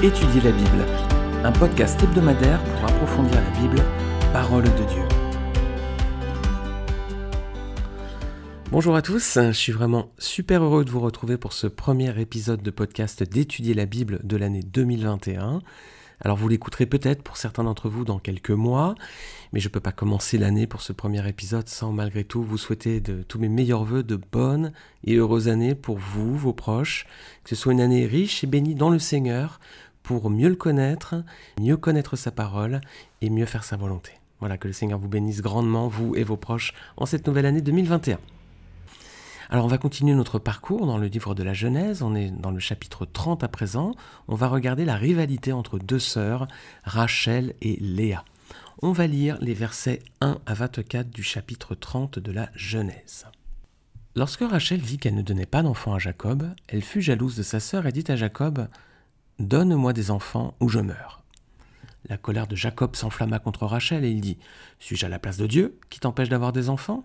Étudier 0.00 0.40
la 0.42 0.52
Bible, 0.52 0.86
un 1.42 1.50
podcast 1.50 2.00
hebdomadaire 2.00 2.62
pour 2.62 2.84
approfondir 2.84 3.34
la 3.34 3.50
Bible, 3.58 3.82
parole 4.32 4.62
de 4.62 4.68
Dieu. 4.68 5.02
Bonjour 8.70 8.94
à 8.94 9.02
tous, 9.02 9.40
je 9.42 9.50
suis 9.50 9.72
vraiment 9.72 10.12
super 10.16 10.62
heureux 10.62 10.84
de 10.84 10.90
vous 10.90 11.00
retrouver 11.00 11.36
pour 11.36 11.52
ce 11.52 11.66
premier 11.66 12.16
épisode 12.20 12.62
de 12.62 12.70
podcast 12.70 13.24
d'Étudier 13.24 13.74
la 13.74 13.86
Bible 13.86 14.20
de 14.22 14.36
l'année 14.36 14.62
2021. 14.62 15.62
Alors 16.20 16.36
vous 16.36 16.48
l'écouterez 16.48 16.86
peut-être 16.86 17.22
pour 17.22 17.36
certains 17.36 17.64
d'entre 17.64 17.88
vous 17.88 18.04
dans 18.04 18.18
quelques 18.18 18.50
mois, 18.50 18.96
mais 19.52 19.60
je 19.60 19.68
ne 19.68 19.72
peux 19.72 19.80
pas 19.80 19.92
commencer 19.92 20.36
l'année 20.36 20.66
pour 20.66 20.80
ce 20.80 20.92
premier 20.92 21.26
épisode 21.28 21.68
sans 21.68 21.92
malgré 21.92 22.24
tout 22.24 22.42
vous 22.42 22.58
souhaiter 22.58 23.00
de 23.00 23.22
tous 23.22 23.38
mes 23.38 23.48
meilleurs 23.48 23.84
voeux 23.84 24.02
de 24.02 24.16
bonnes 24.16 24.72
et 25.04 25.14
heureuses 25.14 25.48
années 25.48 25.76
pour 25.76 25.98
vous, 25.98 26.36
vos 26.36 26.52
proches, 26.52 27.06
que 27.44 27.50
ce 27.50 27.56
soit 27.56 27.72
une 27.72 27.80
année 27.80 28.06
riche 28.06 28.42
et 28.42 28.48
bénie 28.48 28.74
dans 28.74 28.90
le 28.90 28.98
Seigneur, 28.98 29.60
pour 30.08 30.30
mieux 30.30 30.48
le 30.48 30.54
connaître, 30.54 31.22
mieux 31.60 31.76
connaître 31.76 32.16
sa 32.16 32.30
parole 32.30 32.80
et 33.20 33.28
mieux 33.28 33.44
faire 33.44 33.62
sa 33.62 33.76
volonté. 33.76 34.12
Voilà, 34.40 34.56
que 34.56 34.66
le 34.66 34.72
Seigneur 34.72 34.98
vous 34.98 35.06
bénisse 35.06 35.42
grandement, 35.42 35.86
vous 35.86 36.16
et 36.16 36.24
vos 36.24 36.38
proches, 36.38 36.72
en 36.96 37.04
cette 37.04 37.26
nouvelle 37.26 37.44
année 37.44 37.60
2021. 37.60 38.18
Alors 39.50 39.66
on 39.66 39.68
va 39.68 39.76
continuer 39.76 40.14
notre 40.14 40.38
parcours 40.38 40.86
dans 40.86 40.96
le 40.96 41.08
livre 41.08 41.34
de 41.34 41.42
la 41.42 41.52
Genèse, 41.52 42.00
on 42.00 42.14
est 42.14 42.30
dans 42.30 42.50
le 42.50 42.58
chapitre 42.58 43.04
30 43.04 43.44
à 43.44 43.48
présent, 43.48 43.92
on 44.28 44.34
va 44.34 44.48
regarder 44.48 44.86
la 44.86 44.96
rivalité 44.96 45.52
entre 45.52 45.78
deux 45.78 45.98
sœurs, 45.98 46.48
Rachel 46.84 47.52
et 47.60 47.76
Léa. 47.78 48.24
On 48.80 48.92
va 48.92 49.06
lire 49.06 49.36
les 49.42 49.52
versets 49.52 50.00
1 50.22 50.38
à 50.46 50.54
24 50.54 51.10
du 51.10 51.22
chapitre 51.22 51.74
30 51.74 52.18
de 52.18 52.32
la 52.32 52.48
Genèse. 52.54 53.26
Lorsque 54.16 54.40
Rachel 54.40 54.80
vit 54.80 54.96
qu'elle 54.96 55.16
ne 55.16 55.22
donnait 55.22 55.44
pas 55.44 55.62
d'enfant 55.62 55.92
à 55.92 55.98
Jacob, 55.98 56.48
elle 56.66 56.82
fut 56.82 57.02
jalouse 57.02 57.36
de 57.36 57.42
sa 57.42 57.60
sœur 57.60 57.86
et 57.86 57.92
dit 57.92 58.10
à 58.10 58.16
Jacob 58.16 58.68
Donne-moi 59.38 59.92
des 59.92 60.10
enfants 60.10 60.54
ou 60.58 60.68
je 60.68 60.80
meurs. 60.80 61.22
La 62.08 62.16
colère 62.16 62.48
de 62.48 62.56
Jacob 62.56 62.96
s'enflamma 62.96 63.38
contre 63.38 63.66
Rachel 63.66 64.04
et 64.04 64.10
il 64.10 64.20
dit 64.20 64.36
Suis-je 64.80 65.06
à 65.06 65.08
la 65.08 65.20
place 65.20 65.36
de 65.36 65.46
Dieu 65.46 65.78
qui 65.90 66.00
t'empêche 66.00 66.28
d'avoir 66.28 66.52
des 66.52 66.70
enfants? 66.70 67.04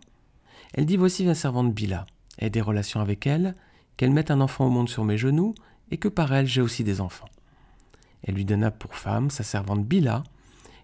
Elle 0.73 0.87
dit 0.87 0.97
Voici 0.97 1.25
ma 1.25 1.35
servante 1.35 1.73
Bila 1.75 2.07
ait 2.39 2.49
des 2.49 2.61
relations 2.61 3.01
avec 3.01 3.27
elle, 3.27 3.55
qu'elle 3.97 4.11
mette 4.11 4.31
un 4.31 4.41
enfant 4.41 4.65
au 4.65 4.71
monde 4.71 4.89
sur 4.89 5.03
mes 5.03 5.17
genoux, 5.17 5.53
et 5.91 5.97
que 5.97 6.07
par 6.07 6.33
elle 6.33 6.47
j'ai 6.47 6.61
aussi 6.61 6.83
des 6.83 7.01
enfants. 7.01 7.29
Elle 8.23 8.33
lui 8.33 8.45
donna 8.45 8.71
pour 8.71 8.95
femme 8.95 9.29
sa 9.29 9.43
servante 9.43 9.85
Bila, 9.85 10.23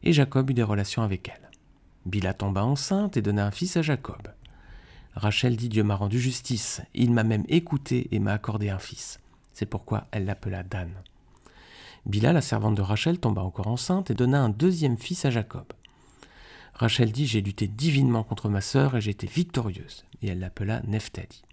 et 0.03 0.13
Jacob 0.13 0.51
eut 0.51 0.53
des 0.53 0.61
relations 0.61 1.01
avec 1.01 1.29
elle. 1.29 1.49
Bila 2.05 2.35
tomba 2.35 2.63
enceinte 2.63 3.17
et 3.17 3.23
donna 3.23 3.47
un 3.47 3.51
fils 3.51 3.75
à 3.75 3.81
Jacob. 3.81 4.21
Rachel 5.15 5.55
dit 5.55 5.69
Dieu 5.69 5.83
m'a 5.83 5.95
rendu 5.95 6.19
justice, 6.19 6.81
il 6.93 7.11
m'a 7.11 7.23
même 7.23 7.45
écouté 7.49 8.07
et 8.11 8.19
m'a 8.19 8.33
accordé 8.33 8.69
un 8.69 8.77
fils. 8.79 9.19
C'est 9.53 9.65
pourquoi 9.65 10.05
elle 10.11 10.25
l'appela 10.25 10.61
Dan. 10.61 10.91
Bila, 12.09 12.33
la 12.33 12.41
servante 12.41 12.73
de 12.73 12.81
Rachel, 12.81 13.19
tomba 13.19 13.43
encore 13.43 13.67
enceinte 13.67 14.09
et 14.09 14.15
donna 14.15 14.41
un 14.41 14.49
deuxième 14.49 14.97
fils 14.97 15.25
à 15.25 15.29
Jacob. 15.29 15.65
Rachel 16.73 17.11
dit 17.11 17.27
J'ai 17.27 17.39
lutté 17.39 17.67
divinement 17.67 18.23
contre 18.23 18.49
ma 18.49 18.61
sœur 18.61 18.97
et 18.97 19.01
j'ai 19.01 19.11
été 19.11 19.27
victorieuse. 19.27 20.05
Et 20.23 20.29
elle 20.29 20.39
l'appela 20.39 20.81
Nephtali. 20.87 21.43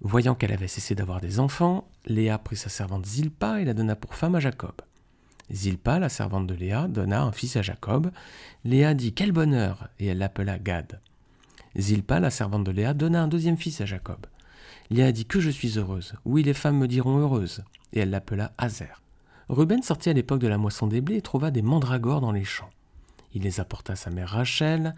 Voyant 0.00 0.34
qu'elle 0.34 0.50
avait 0.50 0.66
cessé 0.66 0.96
d'avoir 0.96 1.20
des 1.20 1.38
enfants, 1.38 1.86
Léa 2.06 2.38
prit 2.38 2.56
sa 2.56 2.68
servante 2.68 3.06
Zilpa 3.06 3.60
et 3.60 3.64
la 3.64 3.72
donna 3.72 3.94
pour 3.94 4.16
femme 4.16 4.34
à 4.34 4.40
Jacob. 4.40 4.74
Zilpa, 5.52 6.00
la 6.00 6.08
servante 6.08 6.48
de 6.48 6.54
Léa, 6.54 6.88
donna 6.88 7.22
un 7.22 7.30
fils 7.30 7.54
à 7.54 7.62
Jacob. 7.62 8.10
Léa 8.64 8.94
dit 8.94 9.12
Quel 9.12 9.30
bonheur 9.30 9.90
Et 10.00 10.06
elle 10.06 10.18
l'appela 10.18 10.58
Gad. 10.58 11.00
Zilpa, 11.78 12.18
la 12.18 12.30
servante 12.30 12.64
de 12.64 12.72
Léa, 12.72 12.94
donna 12.94 13.22
un 13.22 13.28
deuxième 13.28 13.58
fils 13.58 13.80
à 13.80 13.86
Jacob. 13.86 14.26
Léa 14.90 15.12
dit 15.12 15.24
Que 15.24 15.38
je 15.38 15.50
suis 15.50 15.78
heureuse. 15.78 16.14
Oui, 16.24 16.42
les 16.42 16.52
femmes 16.52 16.78
me 16.78 16.88
diront 16.88 17.18
heureuse. 17.18 17.62
Et 17.92 18.00
elle 18.00 18.10
l'appela 18.10 18.52
Azer. 18.58 19.05
Ruben 19.48 19.82
sortit 19.82 20.10
à 20.10 20.12
l'époque 20.12 20.40
de 20.40 20.48
la 20.48 20.58
moisson 20.58 20.88
des 20.88 21.00
blés 21.00 21.16
et 21.16 21.22
trouva 21.22 21.52
des 21.52 21.62
mandragores 21.62 22.20
dans 22.20 22.32
les 22.32 22.44
champs. 22.44 22.70
Il 23.32 23.42
les 23.42 23.60
apporta 23.60 23.92
à 23.92 23.96
sa 23.96 24.10
mère 24.10 24.30
Rachel. 24.30 24.94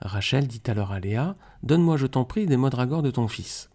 Rachel 0.00 0.48
dit 0.48 0.62
alors 0.66 0.90
à 0.90 0.98
Léa 0.98 1.36
Donne-moi, 1.62 1.96
je 1.96 2.06
t'en 2.06 2.24
prie, 2.24 2.46
des 2.46 2.56
mandragores 2.56 3.02
de 3.02 3.12
ton 3.12 3.28
fils. 3.28 3.70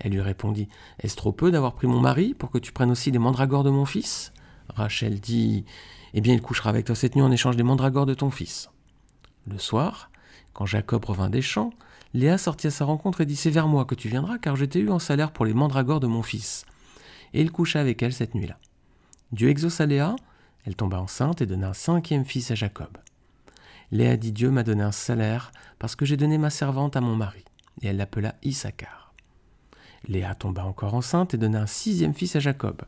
Elle 0.00 0.12
lui 0.12 0.20
répondit 0.20 0.68
Est-ce 0.98 1.16
trop 1.16 1.32
peu 1.32 1.50
d'avoir 1.50 1.74
pris 1.74 1.86
mon 1.86 2.00
mari 2.00 2.34
pour 2.34 2.50
que 2.50 2.58
tu 2.58 2.72
prennes 2.72 2.90
aussi 2.90 3.10
des 3.10 3.18
mandragores 3.18 3.64
de 3.64 3.70
mon 3.70 3.86
fils? 3.86 4.32
Rachel 4.68 5.18
dit 5.20 5.64
Eh 6.12 6.20
bien, 6.20 6.34
il 6.34 6.42
couchera 6.42 6.68
avec 6.68 6.84
toi 6.84 6.94
cette 6.94 7.16
nuit 7.16 7.22
en 7.22 7.30
échange 7.30 7.56
des 7.56 7.62
mandragores 7.62 8.06
de 8.06 8.14
ton 8.14 8.30
fils. 8.30 8.68
Le 9.46 9.58
soir, 9.58 10.10
quand 10.52 10.66
Jacob 10.66 11.04
revint 11.06 11.30
des 11.30 11.42
champs, 11.42 11.70
Léa 12.12 12.36
sortit 12.36 12.66
à 12.66 12.70
sa 12.70 12.84
rencontre 12.84 13.22
et 13.22 13.26
dit 13.26 13.36
C'est 13.36 13.50
vers 13.50 13.68
moi 13.68 13.86
que 13.86 13.94
tu 13.94 14.08
viendras, 14.08 14.36
car 14.36 14.56
je 14.56 14.66
t'ai 14.66 14.80
eu 14.80 14.90
en 14.90 14.98
salaire 14.98 15.32
pour 15.32 15.46
les 15.46 15.54
mandragores 15.54 16.00
de 16.00 16.06
mon 16.06 16.22
fils. 16.22 16.66
Et 17.32 17.40
il 17.40 17.50
coucha 17.50 17.80
avec 17.80 18.02
elle 18.02 18.12
cette 18.12 18.34
nuit-là. 18.34 18.58
Dieu 19.34 19.48
exauça 19.48 19.84
Léa, 19.84 20.14
elle 20.64 20.76
tomba 20.76 21.00
enceinte 21.00 21.42
et 21.42 21.46
donna 21.46 21.70
un 21.70 21.74
cinquième 21.74 22.24
fils 22.24 22.52
à 22.52 22.54
Jacob. 22.54 22.96
Léa 23.90 24.16
dit 24.16 24.30
Dieu 24.30 24.48
m'a 24.48 24.62
donné 24.62 24.84
un 24.84 24.92
salaire 24.92 25.50
parce 25.80 25.96
que 25.96 26.04
j'ai 26.04 26.16
donné 26.16 26.38
ma 26.38 26.50
servante 26.50 26.94
à 26.94 27.00
mon 27.00 27.16
mari. 27.16 27.44
Et 27.82 27.88
elle 27.88 27.96
l'appela 27.96 28.36
Issachar. 28.44 29.12
Léa 30.06 30.36
tomba 30.36 30.64
encore 30.64 30.94
enceinte 30.94 31.34
et 31.34 31.36
donna 31.36 31.62
un 31.62 31.66
sixième 31.66 32.14
fils 32.14 32.36
à 32.36 32.38
Jacob. 32.38 32.82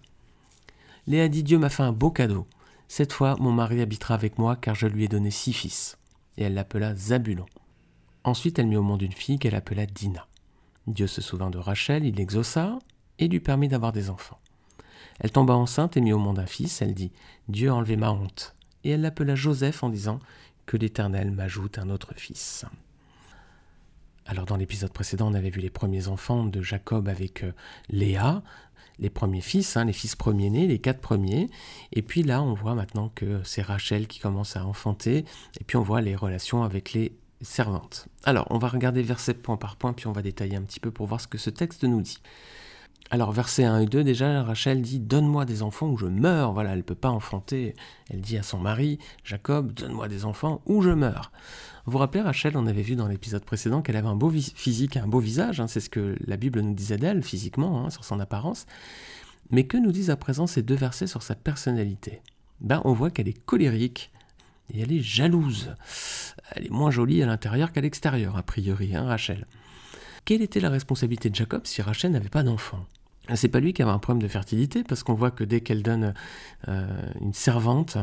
Léa 1.08 1.26
dit 1.26 1.42
Dieu 1.42 1.58
m'a 1.58 1.68
fait 1.68 1.82
un 1.82 1.90
beau 1.90 2.12
cadeau. 2.12 2.46
Cette 2.86 3.12
fois, 3.12 3.34
mon 3.40 3.50
mari 3.50 3.80
habitera 3.80 4.14
avec 4.14 4.38
moi 4.38 4.54
car 4.54 4.76
je 4.76 4.86
lui 4.86 5.02
ai 5.02 5.08
donné 5.08 5.32
six 5.32 5.52
fils. 5.52 5.98
Et 6.36 6.44
elle 6.44 6.54
l'appela 6.54 6.94
Zabulon. 6.94 7.46
Ensuite, 8.22 8.60
elle 8.60 8.68
mit 8.68 8.76
au 8.76 8.84
monde 8.84 9.02
une 9.02 9.10
fille 9.10 9.40
qu'elle 9.40 9.56
appela 9.56 9.84
Dina. 9.84 10.28
Dieu 10.86 11.08
se 11.08 11.20
souvint 11.20 11.50
de 11.50 11.58
Rachel, 11.58 12.04
il 12.04 12.14
l'exauça 12.14 12.78
et 13.18 13.26
lui 13.26 13.40
permit 13.40 13.66
d'avoir 13.66 13.90
des 13.90 14.10
enfants. 14.10 14.38
Elle 15.20 15.30
tomba 15.30 15.54
enceinte 15.54 15.96
et 15.96 16.00
mit 16.00 16.12
au 16.12 16.18
monde 16.18 16.38
un 16.38 16.46
fils. 16.46 16.82
Elle 16.82 16.94
dit 16.94 17.12
Dieu 17.48 17.70
a 17.70 17.74
enlevé 17.74 17.96
ma 17.96 18.10
honte. 18.10 18.54
Et 18.84 18.90
elle 18.90 19.00
l'appela 19.00 19.34
Joseph 19.34 19.82
en 19.82 19.88
disant 19.88 20.20
que 20.66 20.76
l'Éternel 20.76 21.30
m'ajoute 21.30 21.78
un 21.78 21.90
autre 21.90 22.12
fils. 22.16 22.64
Alors 24.26 24.44
dans 24.44 24.56
l'épisode 24.56 24.92
précédent, 24.92 25.28
on 25.30 25.34
avait 25.34 25.50
vu 25.50 25.60
les 25.60 25.70
premiers 25.70 26.08
enfants 26.08 26.44
de 26.44 26.60
Jacob 26.60 27.08
avec 27.08 27.44
euh, 27.44 27.52
Léa, 27.88 28.42
les 28.98 29.10
premiers 29.10 29.40
fils, 29.40 29.76
hein, 29.76 29.84
les 29.84 29.92
fils 29.92 30.16
premiers-nés, 30.16 30.66
les 30.66 30.78
quatre 30.80 31.00
premiers. 31.00 31.48
Et 31.92 32.02
puis 32.02 32.22
là, 32.22 32.42
on 32.42 32.54
voit 32.54 32.74
maintenant 32.74 33.10
que 33.14 33.40
c'est 33.44 33.62
Rachel 33.62 34.08
qui 34.08 34.18
commence 34.18 34.56
à 34.56 34.66
enfanter. 34.66 35.24
Et 35.60 35.64
puis 35.64 35.76
on 35.76 35.82
voit 35.82 36.00
les 36.00 36.16
relations 36.16 36.64
avec 36.64 36.92
les 36.92 37.12
servantes. 37.40 38.08
Alors, 38.24 38.46
on 38.50 38.58
va 38.58 38.68
regarder 38.68 39.02
verset 39.02 39.34
point 39.34 39.56
par 39.56 39.76
point, 39.76 39.92
puis 39.92 40.06
on 40.06 40.12
va 40.12 40.22
détailler 40.22 40.56
un 40.56 40.62
petit 40.62 40.80
peu 40.80 40.90
pour 40.90 41.06
voir 41.06 41.20
ce 41.20 41.28
que 41.28 41.38
ce 41.38 41.50
texte 41.50 41.84
nous 41.84 42.00
dit. 42.00 42.18
Alors, 43.10 43.30
versets 43.30 43.64
1 43.64 43.80
et 43.80 43.86
2, 43.86 44.02
déjà, 44.02 44.42
Rachel 44.42 44.82
dit 44.82 44.98
Donne-moi 44.98 45.44
des 45.44 45.62
enfants 45.62 45.88
ou 45.88 45.96
je 45.96 46.06
meurs. 46.06 46.52
Voilà, 46.52 46.70
elle 46.72 46.78
ne 46.78 46.82
peut 46.82 46.96
pas 46.96 47.10
enfanter. 47.10 47.74
Elle 48.10 48.20
dit 48.20 48.36
à 48.36 48.42
son 48.42 48.58
mari, 48.58 48.98
Jacob 49.22 49.72
Donne-moi 49.72 50.08
des 50.08 50.24
enfants 50.24 50.60
ou 50.66 50.82
je 50.82 50.90
meurs. 50.90 51.30
Vous 51.84 51.92
vous 51.92 51.98
rappelez, 51.98 52.22
Rachel, 52.22 52.56
on 52.56 52.66
avait 52.66 52.82
vu 52.82 52.96
dans 52.96 53.06
l'épisode 53.06 53.44
précédent 53.44 53.80
qu'elle 53.80 53.96
avait 53.96 54.08
un 54.08 54.16
beau 54.16 54.30
physique, 54.30 54.96
un 54.96 55.06
beau 55.06 55.20
visage. 55.20 55.60
Hein, 55.60 55.68
c'est 55.68 55.78
ce 55.78 55.88
que 55.88 56.16
la 56.26 56.36
Bible 56.36 56.60
nous 56.60 56.74
disait 56.74 56.96
d'elle, 56.96 57.22
physiquement, 57.22 57.84
hein, 57.84 57.90
sur 57.90 58.04
son 58.04 58.18
apparence. 58.18 58.66
Mais 59.50 59.64
que 59.64 59.76
nous 59.76 59.92
disent 59.92 60.10
à 60.10 60.16
présent 60.16 60.48
ces 60.48 60.62
deux 60.62 60.74
versets 60.74 61.06
sur 61.06 61.22
sa 61.22 61.36
personnalité? 61.36 62.22
Ben, 62.60 62.82
On 62.84 62.92
voit 62.92 63.10
qu'elle 63.10 63.28
est 63.28 63.44
colérique 63.44 64.10
et 64.74 64.80
elle 64.80 64.92
est 64.92 65.00
jalouse. 65.00 65.76
Elle 66.52 66.66
est 66.66 66.70
moins 66.70 66.90
jolie 66.90 67.22
à 67.22 67.26
l'intérieur 67.26 67.70
qu'à 67.70 67.82
l'extérieur, 67.82 68.36
a 68.36 68.42
priori, 68.42 68.96
hein, 68.96 69.04
Rachel. 69.04 69.46
Quelle 70.26 70.42
était 70.42 70.58
la 70.58 70.70
responsabilité 70.70 71.30
de 71.30 71.36
Jacob 71.36 71.60
si 71.66 71.82
Rachel 71.82 72.10
n'avait 72.10 72.28
pas 72.28 72.42
d'enfant? 72.42 72.84
C'est 73.36 73.48
pas 73.48 73.60
lui 73.60 73.72
qui 73.72 73.82
avait 73.82 73.92
un 73.92 74.00
problème 74.00 74.20
de 74.20 74.26
fertilité 74.26 74.82
parce 74.82 75.04
qu'on 75.04 75.14
voit 75.14 75.30
que 75.30 75.44
dès 75.44 75.60
qu'elle 75.60 75.84
donne 75.84 76.14
euh, 76.66 77.12
une 77.20 77.32
servante 77.32 77.96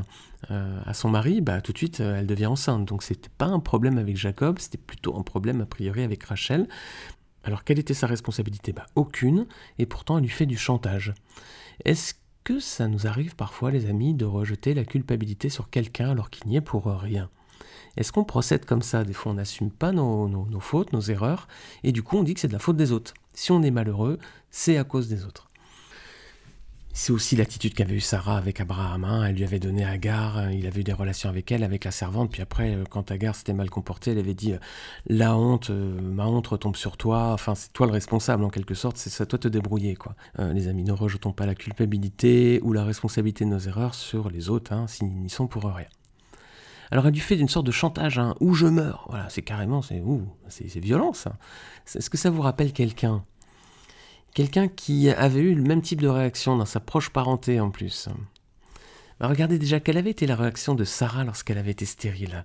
euh, 0.50 0.80
à 0.86 0.94
son 0.94 1.10
mari, 1.10 1.42
bah, 1.42 1.60
tout 1.60 1.74
de 1.74 1.78
suite 1.78 2.00
euh, 2.00 2.20
elle 2.20 2.26
devient 2.26 2.46
enceinte. 2.46 2.86
Donc 2.86 3.04
c'était 3.04 3.30
pas 3.38 3.48
un 3.48 3.60
problème 3.60 3.98
avec 3.98 4.16
Jacob, 4.16 4.58
c'était 4.60 4.78
plutôt 4.78 5.18
un 5.18 5.22
problème 5.22 5.60
a 5.60 5.66
priori 5.66 6.02
avec 6.02 6.24
Rachel. 6.24 6.70
Alors 7.44 7.66
quelle 7.66 7.78
était 7.78 7.94
sa 7.94 8.08
responsabilité? 8.08 8.72
Bah, 8.72 8.86
Aucune, 8.96 9.46
et 9.78 9.86
pourtant 9.86 10.18
elle 10.18 10.24
lui 10.24 10.30
fait 10.30 10.46
du 10.46 10.58
chantage. 10.58 11.14
Est-ce 11.84 12.14
que 12.46 12.62
ça 12.62 12.88
nous 12.88 13.06
arrive 13.06 13.36
parfois, 13.36 13.70
les 13.70 13.88
amis, 13.88 14.14
de 14.14 14.24
rejeter 14.24 14.74
la 14.74 14.86
culpabilité 14.86 15.50
sur 15.50 15.70
quelqu'un 15.70 16.12
alors 16.12 16.30
qu'il 16.30 16.48
n'y 16.48 16.56
est 16.56 16.62
pour 16.62 16.86
rien? 16.86 17.30
Est-ce 17.98 18.12
qu'on 18.12 18.24
procède 18.24 18.66
comme 18.66 18.82
ça? 18.82 19.04
Des 19.04 19.14
fois, 19.14 19.32
on 19.32 19.36
n'assume 19.36 19.72
pas 19.72 19.92
nos, 19.92 20.60
fautes, 20.60 20.94
nos 20.94 21.02
erreurs, 21.02 21.48
et 21.84 21.92
du 21.92 22.04
coup, 22.04 22.18
on 22.18 22.24
dit 22.24 22.34
que 22.34 22.40
c'est 22.40 22.48
de 22.48 22.54
la 22.54 22.60
faute 22.60 22.78
des 22.78 22.92
autres. 22.92 23.14
Si 23.34 23.52
on 23.52 23.62
est 23.62 23.72
malheureux, 23.72 24.20
c'est 24.50 24.78
à 24.78 24.84
cause 24.84 25.08
des 25.08 25.26
autres. 25.26 25.50
C'est 26.96 27.12
aussi 27.12 27.36
l'attitude 27.36 27.74
qu'avait 27.74 27.96
eu 27.96 28.00
Sarah 28.00 28.38
avec 28.38 28.62
Abraham. 28.62 29.04
Hein. 29.04 29.26
Elle 29.26 29.36
lui 29.36 29.44
avait 29.44 29.58
donné 29.58 29.84
Agar, 29.84 30.38
hein. 30.38 30.52
il 30.52 30.68
avait 30.68 30.82
eu 30.82 30.84
des 30.84 30.94
relations 30.94 31.28
avec 31.28 31.52
elle, 31.52 31.64
avec 31.64 31.86
la 31.86 31.92
servante. 31.92 32.32
Puis 32.32 32.44
après, 32.44 32.76
euh, 32.76 32.84
quand 32.88 33.10
Agar 33.10 33.34
s'était 33.34 33.54
mal 33.54 33.72
comportée, 33.72 34.12
elle 34.12 34.20
avait 34.20 34.36
dit 34.36 34.54
euh, 34.54 34.60
La 35.08 35.36
honte, 35.36 35.72
euh, 35.72 36.00
ma 36.00 36.28
honte 36.28 36.46
retombe 36.46 36.76
sur 36.76 36.96
toi. 36.96 37.32
Enfin, 37.34 37.56
c'est 37.56 37.74
toi 37.74 37.88
le 37.88 37.94
responsable 37.94 38.44
en 38.44 38.50
quelque 38.50 38.76
sorte. 38.76 38.98
C'est 38.98 39.24
à 39.24 39.26
toi 39.26 39.38
de 39.38 39.44
te 39.44 39.48
débrouiller, 39.48 39.96
quoi. 39.96 40.16
les 40.38 40.68
amis, 40.68 40.84
ne 40.84 40.92
rejetons 40.92 41.32
pas 41.32 41.48
la 41.48 41.56
culpabilité 41.56 42.60
ou 42.62 42.74
la 42.74 42.84
responsabilité 42.84 43.44
de 43.44 43.50
nos 43.50 43.60
erreurs 43.60 43.96
sur 43.96 44.30
les 44.30 44.50
autres, 44.50 44.72
hein, 44.72 44.86
s'ils 44.88 45.08
n'y 45.08 45.32
sont 45.32 45.48
pour 45.48 45.64
rien. 45.64 45.88
Alors 46.94 47.08
elle 47.08 47.14
lui 47.16 47.22
fait 47.22 47.38
d'une 47.38 47.50
sorte 47.50 47.66
de 47.66 47.72
chantage, 47.72 48.20
hein, 48.20 48.36
où 48.40 48.54
je 48.54 48.68
meurs. 48.68 49.08
Voilà, 49.10 49.28
c'est 49.28 49.42
carrément, 49.42 49.82
c'est 49.82 50.04
c'est 50.48 50.80
violent 50.80 51.12
ça. 51.12 51.38
Est-ce 51.96 52.08
que 52.08 52.20
ça 52.20 52.30
vous 52.30 52.44
rappelle 52.44 52.72
quelqu'un? 52.72 53.26
Quelqu'un 54.36 54.68
qui 54.68 55.10
avait 55.10 55.40
eu 55.40 55.56
le 55.56 55.64
même 55.64 55.82
type 55.82 56.02
de 56.02 56.08
réaction 56.08 56.56
dans 56.56 56.68
sa 56.68 56.80
proche 56.80 57.10
parenté 57.10 57.60
en 57.60 57.72
plus. 57.72 58.10
Bah, 59.20 59.28
regardez 59.28 59.58
déjà 59.58 59.80
quelle 59.80 59.98
avait 59.98 60.12
été 60.12 60.28
la 60.28 60.36
réaction 60.36 60.76
de 60.76 60.84
Sarah 60.84 61.24
lorsqu'elle 61.24 61.58
avait 61.58 61.72
été 61.72 61.86
stérile? 61.86 62.44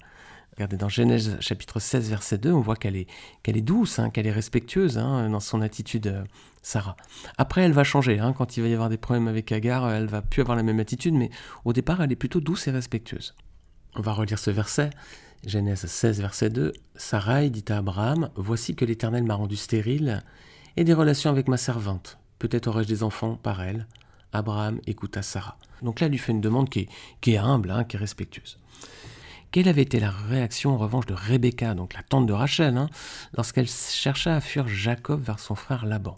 Regardez, 0.57 0.79
dans 0.79 0.89
Genèse 0.89 1.37
chapitre 1.41 1.79
16, 1.79 2.09
verset 2.09 2.39
2, 2.39 2.51
on 2.51 2.63
voit 2.63 2.77
qu'elle 2.77 2.97
est, 2.97 3.07
qu'elle 3.43 3.59
est 3.59 3.61
douce, 3.61 3.99
hein, 3.99 4.09
qu'elle 4.09 4.27
est 4.27 4.33
respectueuse 4.33 4.97
hein, 4.97 5.29
dans 5.29 5.41
son 5.41 5.61
attitude, 5.61 6.07
euh, 6.07 6.25
Sarah. 6.63 6.97
Après, 7.37 7.65
elle 7.65 7.73
va 7.73 7.85
changer. 7.85 8.19
Hein, 8.19 8.33
quand 8.33 8.57
il 8.57 8.63
va 8.63 8.69
y 8.69 8.73
avoir 8.73 8.89
des 8.89 8.97
problèmes 8.97 9.29
avec 9.29 9.53
Agar, 9.53 9.91
elle 9.91 10.07
va 10.07 10.23
plus 10.23 10.41
avoir 10.41 10.57
la 10.57 10.63
même 10.63 10.81
attitude, 10.81 11.13
mais 11.13 11.29
au 11.67 11.75
départ, 11.75 12.01
elle 12.01 12.13
est 12.13 12.17
plutôt 12.17 12.41
douce 12.41 12.67
et 12.67 12.71
respectueuse. 12.71 13.35
On 13.99 14.03
va 14.03 14.13
relire 14.13 14.39
ce 14.39 14.53
verset. 14.53 14.91
Genèse 15.45 15.85
16, 15.85 16.21
verset 16.21 16.51
2. 16.51 16.73
Sarai 16.95 17.51
dit 17.51 17.65
à 17.69 17.79
Abraham 17.79 18.31
Voici 18.37 18.77
que 18.77 18.85
l'Éternel 18.85 19.25
m'a 19.25 19.35
rendu 19.35 19.57
stérile 19.57 20.23
et 20.77 20.85
des 20.85 20.95
relations 20.95 21.31
avec 21.31 21.49
ma 21.49 21.57
servante. 21.57 22.17
Peut-être 22.39 22.69
aurai-je 22.69 22.87
des 22.87 23.03
enfants 23.03 23.35
par 23.35 23.61
elle. 23.61 23.89
Abraham 24.33 24.81
écouta 24.87 25.23
Sarah. 25.23 25.57
Donc 25.83 25.99
là, 25.99 26.07
elle 26.07 26.13
lui 26.13 26.19
fait 26.19 26.31
une 26.31 26.41
demande 26.41 26.71
qui 26.71 26.89
est, 27.27 27.37
humble, 27.39 27.73
hein, 27.73 27.83
qui 27.83 27.97
est 27.97 27.99
respectueuse. 27.99 28.61
Quelle 29.51 29.67
avait 29.67 29.83
été 29.83 29.99
la 29.99 30.13
réaction 30.13 30.75
en 30.75 30.79
revanche 30.79 31.07
de 31.07 31.15
Rebecca, 31.15 31.75
donc 31.75 31.95
la 31.95 32.05
tante 32.05 32.27
de 32.27 32.33
Rachel, 32.33 32.77
hein, 32.77 32.89
lorsqu'elle 33.37 33.69
chercha 33.69 34.37
à 34.37 34.41
fuir 34.41 34.69
Jacob 34.69 35.21
vers 35.23 35.41
son 35.41 35.57
frère 35.57 35.87
Laban? 35.87 36.17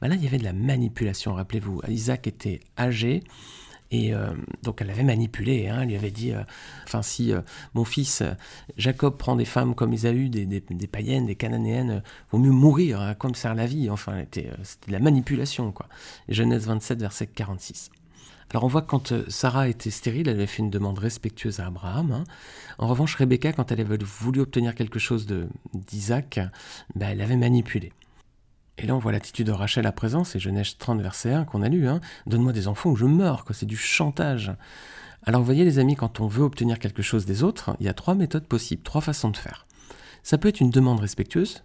Ben 0.00 0.08
Là, 0.08 0.14
il 0.14 0.24
y 0.24 0.26
avait 0.26 0.38
de 0.38 0.44
la 0.44 0.54
manipulation, 0.54 1.34
rappelez-vous. 1.34 1.82
Isaac 1.88 2.26
était 2.26 2.60
âgé, 2.78 3.22
et 3.90 4.12
euh, 4.12 4.30
donc 4.62 4.80
elle 4.80 4.88
l'avait 4.88 5.02
manipulé, 5.02 5.68
hein, 5.68 5.80
elle 5.82 5.88
lui 5.88 5.96
avait 5.96 6.10
dit, 6.10 6.32
euh, 6.32 6.42
enfin 6.84 7.02
si 7.02 7.32
euh, 7.32 7.40
mon 7.74 7.84
fils 7.84 8.22
Jacob 8.76 9.16
prend 9.16 9.34
des 9.34 9.46
femmes 9.46 9.74
comme 9.74 9.92
Ésaü, 9.92 10.28
des, 10.28 10.44
des, 10.44 10.86
païennes, 10.86 11.26
des 11.26 11.36
cananéennes, 11.36 12.02
vaut 12.30 12.38
mieux 12.38 12.50
mourir, 12.50 13.00
hein, 13.00 13.14
comme 13.14 13.34
sert 13.34 13.54
la 13.54 13.66
vie. 13.66 13.88
Enfin, 13.88 14.18
c'était 14.18 14.50
de 14.86 14.92
la 14.92 14.98
manipulation, 14.98 15.72
quoi. 15.72 15.86
Genèse 16.28 16.66
27, 16.66 17.00
verset 17.00 17.26
46. 17.28 17.90
Alors 18.50 18.64
on 18.64 18.68
voit 18.68 18.80
que 18.80 18.86
quand 18.86 19.28
Sarah 19.28 19.68
était 19.68 19.90
stérile, 19.90 20.28
elle 20.28 20.36
avait 20.36 20.46
fait 20.46 20.62
une 20.62 20.70
demande 20.70 20.98
respectueuse 20.98 21.60
à 21.60 21.66
Abraham. 21.66 22.12
Hein. 22.12 22.24
En 22.78 22.88
revanche, 22.88 23.14
Rebecca, 23.14 23.52
quand 23.52 23.72
elle 23.72 23.80
avait 23.80 23.98
voulu 23.98 24.40
obtenir 24.40 24.74
quelque 24.74 24.98
chose 24.98 25.26
d'Isaac, 25.74 26.40
ben, 26.94 27.10
elle 27.10 27.20
avait 27.20 27.36
manipulé. 27.36 27.92
Et 28.78 28.86
là, 28.86 28.94
on 28.94 28.98
voit 28.98 29.10
l'attitude 29.10 29.48
de 29.48 29.52
Rachel 29.52 29.86
à 29.86 29.92
présent, 29.92 30.22
c'est 30.22 30.38
Genèse 30.38 30.76
30, 30.78 31.00
verset 31.00 31.32
1 31.32 31.44
qu'on 31.44 31.62
a 31.62 31.68
lu. 31.68 31.88
Hein. 31.88 32.00
Donne-moi 32.26 32.52
des 32.52 32.68
enfants 32.68 32.90
ou 32.90 32.96
je 32.96 33.06
meurs, 33.06 33.44
c'est 33.50 33.66
du 33.66 33.76
chantage. 33.76 34.52
Alors, 35.24 35.40
vous 35.40 35.46
voyez, 35.46 35.64
les 35.64 35.80
amis, 35.80 35.96
quand 35.96 36.20
on 36.20 36.28
veut 36.28 36.44
obtenir 36.44 36.78
quelque 36.78 37.02
chose 37.02 37.26
des 37.26 37.42
autres, 37.42 37.76
il 37.80 37.86
y 37.86 37.88
a 37.88 37.94
trois 37.94 38.14
méthodes 38.14 38.46
possibles, 38.46 38.82
trois 38.82 39.00
façons 39.00 39.30
de 39.30 39.36
faire. 39.36 39.66
Ça 40.22 40.38
peut 40.38 40.48
être 40.48 40.60
une 40.60 40.70
demande 40.70 41.00
respectueuse, 41.00 41.64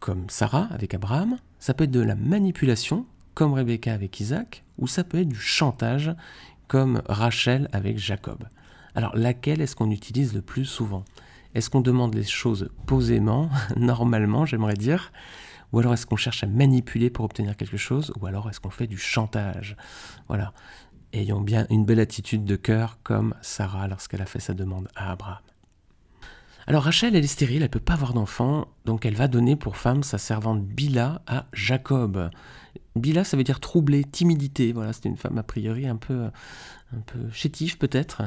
comme 0.00 0.28
Sarah 0.28 0.68
avec 0.70 0.92
Abraham, 0.92 1.38
ça 1.58 1.72
peut 1.72 1.84
être 1.84 1.90
de 1.90 2.00
la 2.00 2.14
manipulation, 2.14 3.06
comme 3.32 3.54
Rebecca 3.54 3.94
avec 3.94 4.20
Isaac, 4.20 4.64
ou 4.78 4.86
ça 4.86 5.02
peut 5.02 5.20
être 5.20 5.28
du 5.28 5.40
chantage, 5.40 6.14
comme 6.68 7.00
Rachel 7.06 7.70
avec 7.72 7.96
Jacob. 7.96 8.44
Alors, 8.94 9.16
laquelle 9.16 9.62
est-ce 9.62 9.76
qu'on 9.76 9.90
utilise 9.90 10.34
le 10.34 10.42
plus 10.42 10.66
souvent? 10.66 11.04
Est-ce 11.54 11.70
qu'on 11.70 11.80
demande 11.80 12.14
les 12.14 12.24
choses 12.24 12.68
posément, 12.84 13.48
normalement, 13.76 14.44
j'aimerais 14.44 14.74
dire? 14.74 15.10
Ou 15.74 15.80
alors 15.80 15.92
est-ce 15.92 16.06
qu'on 16.06 16.14
cherche 16.14 16.44
à 16.44 16.46
manipuler 16.46 17.10
pour 17.10 17.24
obtenir 17.24 17.56
quelque 17.56 17.76
chose 17.76 18.12
Ou 18.20 18.26
alors 18.26 18.48
est-ce 18.48 18.60
qu'on 18.60 18.70
fait 18.70 18.86
du 18.86 18.96
chantage? 18.96 19.76
Voilà. 20.28 20.52
Ayons 21.12 21.40
bien 21.40 21.66
une 21.68 21.84
belle 21.84 21.98
attitude 21.98 22.44
de 22.44 22.54
cœur 22.54 23.00
comme 23.02 23.34
Sarah 23.42 23.88
lorsqu'elle 23.88 24.22
a 24.22 24.26
fait 24.26 24.38
sa 24.38 24.54
demande 24.54 24.88
à 24.94 25.10
Abraham. 25.10 25.42
Alors 26.68 26.84
Rachel, 26.84 27.16
elle 27.16 27.24
est 27.24 27.26
stérile, 27.26 27.56
elle 27.56 27.62
ne 27.64 27.66
peut 27.66 27.80
pas 27.80 27.94
avoir 27.94 28.14
d'enfant, 28.14 28.68
donc 28.84 29.04
elle 29.04 29.16
va 29.16 29.26
donner 29.26 29.56
pour 29.56 29.76
femme 29.76 30.04
sa 30.04 30.16
servante 30.16 30.62
Bila 30.64 31.22
à 31.26 31.46
Jacob. 31.52 32.30
Bila, 32.94 33.24
ça 33.24 33.36
veut 33.36 33.42
dire 33.42 33.58
troublée, 33.58 34.04
timidité. 34.04 34.72
Voilà, 34.72 34.92
c'est 34.92 35.06
une 35.06 35.16
femme 35.16 35.38
a 35.38 35.42
priori 35.42 35.88
un 35.88 35.96
peu, 35.96 36.30
un 36.92 37.00
peu 37.04 37.18
chétive 37.32 37.78
peut-être. 37.78 38.22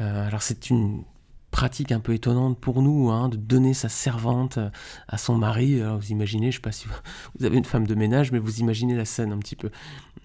Euh, 0.00 0.26
alors 0.26 0.40
c'est 0.40 0.70
une 0.70 1.04
pratique 1.52 1.92
un 1.92 2.00
peu 2.00 2.14
étonnante 2.14 2.58
pour 2.58 2.82
nous, 2.82 3.10
hein, 3.10 3.28
de 3.28 3.36
donner 3.36 3.74
sa 3.74 3.88
servante 3.88 4.58
euh, 4.58 4.70
à 5.06 5.18
son 5.18 5.36
mari. 5.36 5.80
Vous 5.80 6.10
imaginez, 6.10 6.50
je 6.50 6.56
ne 6.56 6.60
sais 6.60 6.60
pas 6.60 6.72
si 6.72 6.88
vous 7.38 7.46
avez 7.46 7.56
une 7.56 7.64
femme 7.64 7.86
de 7.86 7.94
ménage, 7.94 8.32
mais 8.32 8.40
vous 8.40 8.58
imaginez 8.58 8.96
la 8.96 9.04
scène 9.04 9.32
un 9.32 9.38
petit 9.38 9.54
peu. 9.54 9.70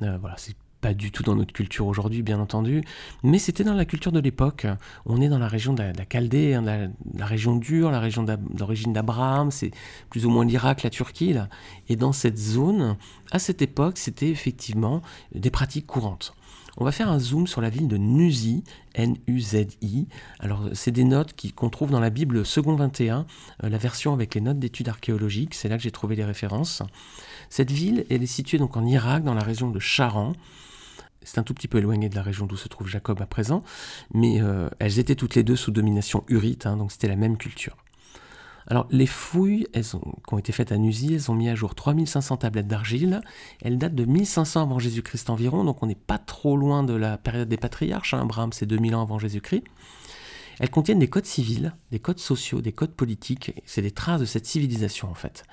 Euh, 0.02 0.18
voilà, 0.20 0.36
c'est 0.38 0.56
pas 0.82 0.94
du 0.94 1.12
tout 1.12 1.24
dans 1.24 1.36
notre 1.36 1.54
culture 1.54 1.88
aujourd'hui, 1.88 2.22
bien 2.22 2.40
entendu, 2.40 2.84
mais 3.24 3.40
c'était 3.40 3.64
dans 3.64 3.74
la 3.74 3.86
culture 3.86 4.12
de 4.12 4.20
l'époque. 4.20 4.68
On 5.06 5.22
est 5.22 5.30
dans 5.30 5.40
la 5.40 5.48
région 5.48 5.74
de 5.74 5.82
la, 5.82 6.06
Chaldée, 6.12 6.54
hein, 6.54 6.62
la, 6.62 7.26
région 7.26 7.56
dure, 7.56 7.90
la 7.90 8.00
région 8.00 8.24
d'origine 8.24 8.94
d'Abraham, 8.94 9.50
c'est 9.50 9.72
plus 10.10 10.26
ou 10.26 10.30
moins 10.30 10.46
l'Irak, 10.46 10.84
la 10.84 10.92
Turquie. 10.92 11.34
Là. 11.34 11.50
Et 11.90 11.96
dans 11.96 12.14
cette 12.14 12.38
zone, 12.38 12.96
à 13.32 13.40
cette 13.40 13.64
époque, 13.64 13.98
c'était 13.98 14.30
effectivement 14.30 15.02
des 15.34 15.50
pratiques 15.50 15.88
courantes. 15.88 16.36
On 16.80 16.86
va 16.86 16.92
faire 16.92 17.10
un 17.10 17.18
zoom 17.18 17.48
sur 17.48 17.60
la 17.60 17.72
ville 17.72 17.88
de 17.88 17.98
Nuzi, 17.98 18.64
N-U-Z-I. 18.94 20.08
Alors, 20.40 20.70
c'est 20.74 20.92
des 20.92 21.04
notes 21.04 21.34
qu'on 21.56 21.72
trouve 21.72 21.90
dans 21.90 22.00
la 22.00 22.12
Bible 22.12 22.46
Second 22.46 22.76
21, 22.76 23.26
euh, 23.64 23.70
la 23.70 23.78
version 23.80 24.14
avec 24.14 24.36
les 24.36 24.42
notes 24.42 24.60
d'études 24.60 24.88
archéologiques. 24.88 25.56
C'est 25.56 25.70
là 25.70 25.78
que 25.78 25.84
j'ai 25.84 25.92
trouvé 25.92 26.16
les 26.16 26.24
références. 26.24 26.84
Cette 27.50 27.72
ville, 27.72 28.06
elle 28.12 28.22
est 28.22 28.28
située 28.28 28.60
donc 28.60 28.78
en 28.78 28.86
Irak, 28.86 29.24
dans 29.24 29.34
la 29.34 29.42
région 29.42 29.72
de 29.72 29.80
Charan. 29.80 30.34
C'est 31.24 31.40
un 31.40 31.44
tout 31.44 31.56
petit 31.56 31.68
peu 31.68 31.80
éloigné 31.80 32.10
de 32.10 32.16
la 32.16 32.22
région 32.22 32.46
d'où 32.46 32.58
se 32.58 32.68
trouve 32.68 32.88
Jacob 32.88 33.20
à 33.22 33.26
présent, 33.26 33.64
mais 34.14 34.40
euh, 34.40 34.70
elles 34.78 35.00
étaient 35.00 35.16
toutes 35.16 35.34
les 35.34 35.44
deux 35.44 35.56
sous 35.56 35.72
domination 35.72 36.24
urite, 36.30 36.68
hein, 36.68 36.78
donc 36.78 36.92
c'était 36.92 37.10
la 37.10 37.16
même 37.16 37.38
culture. 37.38 37.76
Alors, 38.70 38.88
les 38.92 39.06
fouilles 39.06 39.68
qui 39.74 40.34
ont 40.34 40.38
été 40.38 40.52
faites 40.52 40.72
à 40.72 40.78
Nusy, 40.78 41.14
elles 41.14 41.32
ont 41.32 41.36
mis 41.36 41.50
à 41.50 41.56
jour 41.56 41.74
3500 41.74 42.38
tablettes 42.38 42.68
d'argile. 42.68 43.22
Elles 43.62 43.78
datent 43.78 43.96
de 43.96 44.04
1500 44.04 44.62
avant 44.62 44.80
Jésus-Christ 44.80 45.30
environ, 45.30 45.64
donc 45.64 45.82
on 45.82 45.86
n'est 45.86 45.96
pas 45.96 46.18
trop 46.18 46.58
loin 46.58 46.84
de 46.84 46.94
la 46.94 47.18
période 47.18 47.48
des 47.48 47.58
patriarches. 47.58 48.14
Hein. 48.14 48.22
Abraham, 48.22 48.52
c'est 48.52 48.66
2000 48.66 48.96
ans 48.96 49.02
avant 49.02 49.20
Jésus-Christ. 49.20 49.64
Elles 50.60 50.70
contiennent 50.70 51.00
des 51.00 51.08
codes 51.08 51.26
civils, 51.26 51.74
des 51.92 52.00
codes 52.00 52.20
sociaux, 52.20 52.62
des 52.62 52.74
codes 52.74 52.94
politiques. 52.94 53.54
C'est 53.66 53.82
des 53.82 53.92
traces 53.92 54.20
de 54.20 54.26
cette 54.26 54.46
civilisation, 54.46 55.10
en 55.10 55.14
fait, 55.14 55.44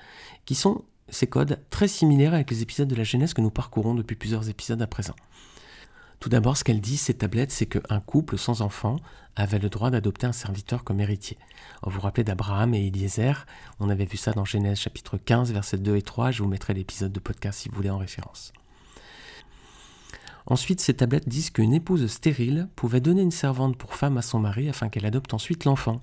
qui 0.45 0.55
sont 0.55 0.83
ces 1.09 1.27
codes 1.27 1.59
très 1.69 1.87
similaires 1.87 2.33
avec 2.33 2.49
les 2.49 2.63
épisodes 2.63 2.87
de 2.87 2.95
la 2.95 3.03
Genèse 3.03 3.33
que 3.33 3.41
nous 3.41 3.51
parcourons 3.51 3.93
depuis 3.93 4.15
plusieurs 4.15 4.49
épisodes 4.49 4.81
à 4.81 4.87
présent. 4.87 5.15
Tout 6.25 6.29
d'abord, 6.29 6.57
ce 6.57 6.63
qu'elle 6.63 6.81
dit, 6.81 6.97
ces 6.97 7.13
tablettes, 7.13 7.51
c'est 7.51 7.67
qu'un 7.67 7.99
couple 7.99 8.39
sans 8.39 8.63
enfant 8.63 8.95
avait 9.35 9.59
le 9.59 9.69
droit 9.69 9.91
d'adopter 9.91 10.25
un 10.25 10.31
serviteur 10.31 10.83
comme 10.83 10.99
héritier. 10.99 11.37
Vous 11.83 11.91
vous 11.91 12.01
rappelez 12.01 12.23
d'Abraham 12.23 12.73
et 12.73 12.87
Eliezer? 12.87 13.45
On 13.79 13.91
avait 13.91 14.05
vu 14.05 14.17
ça 14.17 14.31
dans 14.31 14.43
Genèse 14.43 14.79
chapitre 14.79 15.19
15, 15.19 15.53
versets 15.53 15.77
2 15.77 15.97
et 15.97 16.01
3. 16.01 16.31
Je 16.31 16.41
vous 16.41 16.49
mettrai 16.49 16.73
l'épisode 16.73 17.11
de 17.11 17.19
podcast 17.19 17.59
si 17.59 17.69
vous 17.69 17.75
voulez 17.75 17.91
en 17.91 17.99
référence. 17.99 18.53
Ensuite, 20.47 20.81
ces 20.81 20.95
tablettes 20.95 21.29
disent 21.29 21.51
qu'une 21.51 21.75
épouse 21.75 22.07
stérile 22.07 22.69
pouvait 22.75 23.01
donner 23.01 23.21
une 23.21 23.29
servante 23.29 23.77
pour 23.77 23.93
femme 23.93 24.17
à 24.17 24.23
son 24.23 24.39
mari 24.39 24.67
afin 24.67 24.89
qu'elle 24.89 25.05
adopte 25.05 25.35
ensuite 25.35 25.63
l'enfant. 25.63 26.01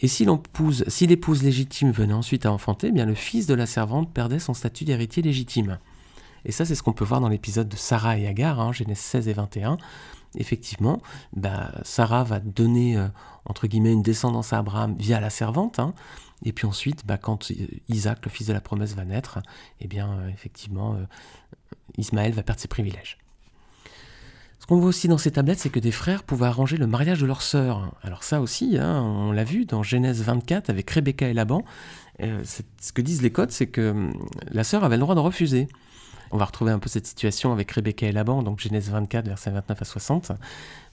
Et 0.00 0.08
si 0.08 0.26
l'épouse 0.26 1.42
légitime 1.44 1.92
venait 1.92 2.12
ensuite 2.12 2.44
à 2.44 2.50
enfanter, 2.50 2.88
eh 2.88 2.92
bien 2.92 3.06
le 3.06 3.14
fils 3.14 3.46
de 3.46 3.54
la 3.54 3.66
servante 3.66 4.12
perdait 4.12 4.40
son 4.40 4.52
statut 4.52 4.84
d'héritier 4.84 5.22
légitime. 5.22 5.78
Et 6.44 6.52
ça, 6.52 6.64
c'est 6.64 6.74
ce 6.74 6.82
qu'on 6.82 6.92
peut 6.92 7.04
voir 7.04 7.20
dans 7.20 7.28
l'épisode 7.28 7.68
de 7.68 7.76
Sarah 7.76 8.18
et 8.18 8.26
Agar, 8.26 8.60
hein, 8.60 8.72
Genèse 8.72 8.98
16 8.98 9.28
et 9.28 9.32
21. 9.32 9.78
Effectivement, 10.36 11.00
bah, 11.34 11.72
Sarah 11.82 12.24
va 12.24 12.40
donner, 12.40 12.96
euh, 12.96 13.08
entre 13.44 13.66
guillemets, 13.66 13.92
une 13.92 14.02
descendance 14.02 14.52
à 14.52 14.58
Abraham 14.58 14.94
via 14.98 15.20
la 15.20 15.30
servante. 15.30 15.78
Hein. 15.78 15.92
et 16.44 16.52
puis 16.52 16.66
ensuite, 16.66 17.06
bah, 17.06 17.16
quand 17.16 17.50
Isaac, 17.88 18.18
le 18.24 18.30
fils 18.30 18.46
de 18.46 18.52
la 18.52 18.60
promesse, 18.60 18.94
va 18.94 19.04
naître, 19.04 19.38
eh 19.80 19.88
bien, 19.88 20.12
euh, 20.12 20.28
effectivement, 20.28 20.94
euh, 20.94 21.04
Ismaël 21.96 22.32
va 22.32 22.42
perdre 22.42 22.60
ses 22.60 22.68
privilèges. 22.68 23.18
Ce 24.58 24.66
qu'on 24.66 24.78
voit 24.78 24.88
aussi 24.88 25.08
dans 25.08 25.18
ces 25.18 25.30
tablettes, 25.30 25.60
c'est 25.60 25.70
que 25.70 25.80
des 25.80 25.92
frères 25.92 26.22
pouvaient 26.22 26.46
arranger 26.46 26.76
le 26.76 26.86
mariage 26.86 27.20
de 27.20 27.26
leur 27.26 27.40
sœur. 27.40 27.94
Alors 28.02 28.24
ça 28.24 28.40
aussi, 28.40 28.78
hein, 28.78 29.00
on 29.00 29.30
l'a 29.30 29.44
vu 29.44 29.64
dans 29.64 29.82
Genèse 29.82 30.22
24 30.22 30.70
avec 30.70 30.90
Rebecca 30.90 31.28
et 31.28 31.34
Laban. 31.34 31.62
ce 32.18 32.92
que 32.92 33.00
disent 33.00 33.22
les 33.22 33.30
codes, 33.30 33.52
c'est 33.52 33.68
que 33.68 33.90
hum, 33.90 34.12
la 34.50 34.64
sœur 34.64 34.82
avait 34.82 34.96
le 34.96 35.02
droit 35.02 35.14
de 35.14 35.20
refuser. 35.20 35.68
On 36.30 36.38
va 36.38 36.44
retrouver 36.44 36.72
un 36.72 36.78
peu 36.78 36.88
cette 36.88 37.06
situation 37.06 37.52
avec 37.52 37.70
Rebecca 37.70 38.06
et 38.06 38.12
Laban, 38.12 38.42
donc 38.42 38.60
Genèse 38.60 38.90
24, 38.90 39.26
versets 39.26 39.50
29 39.50 39.82
à 39.82 39.84
60. 39.84 40.32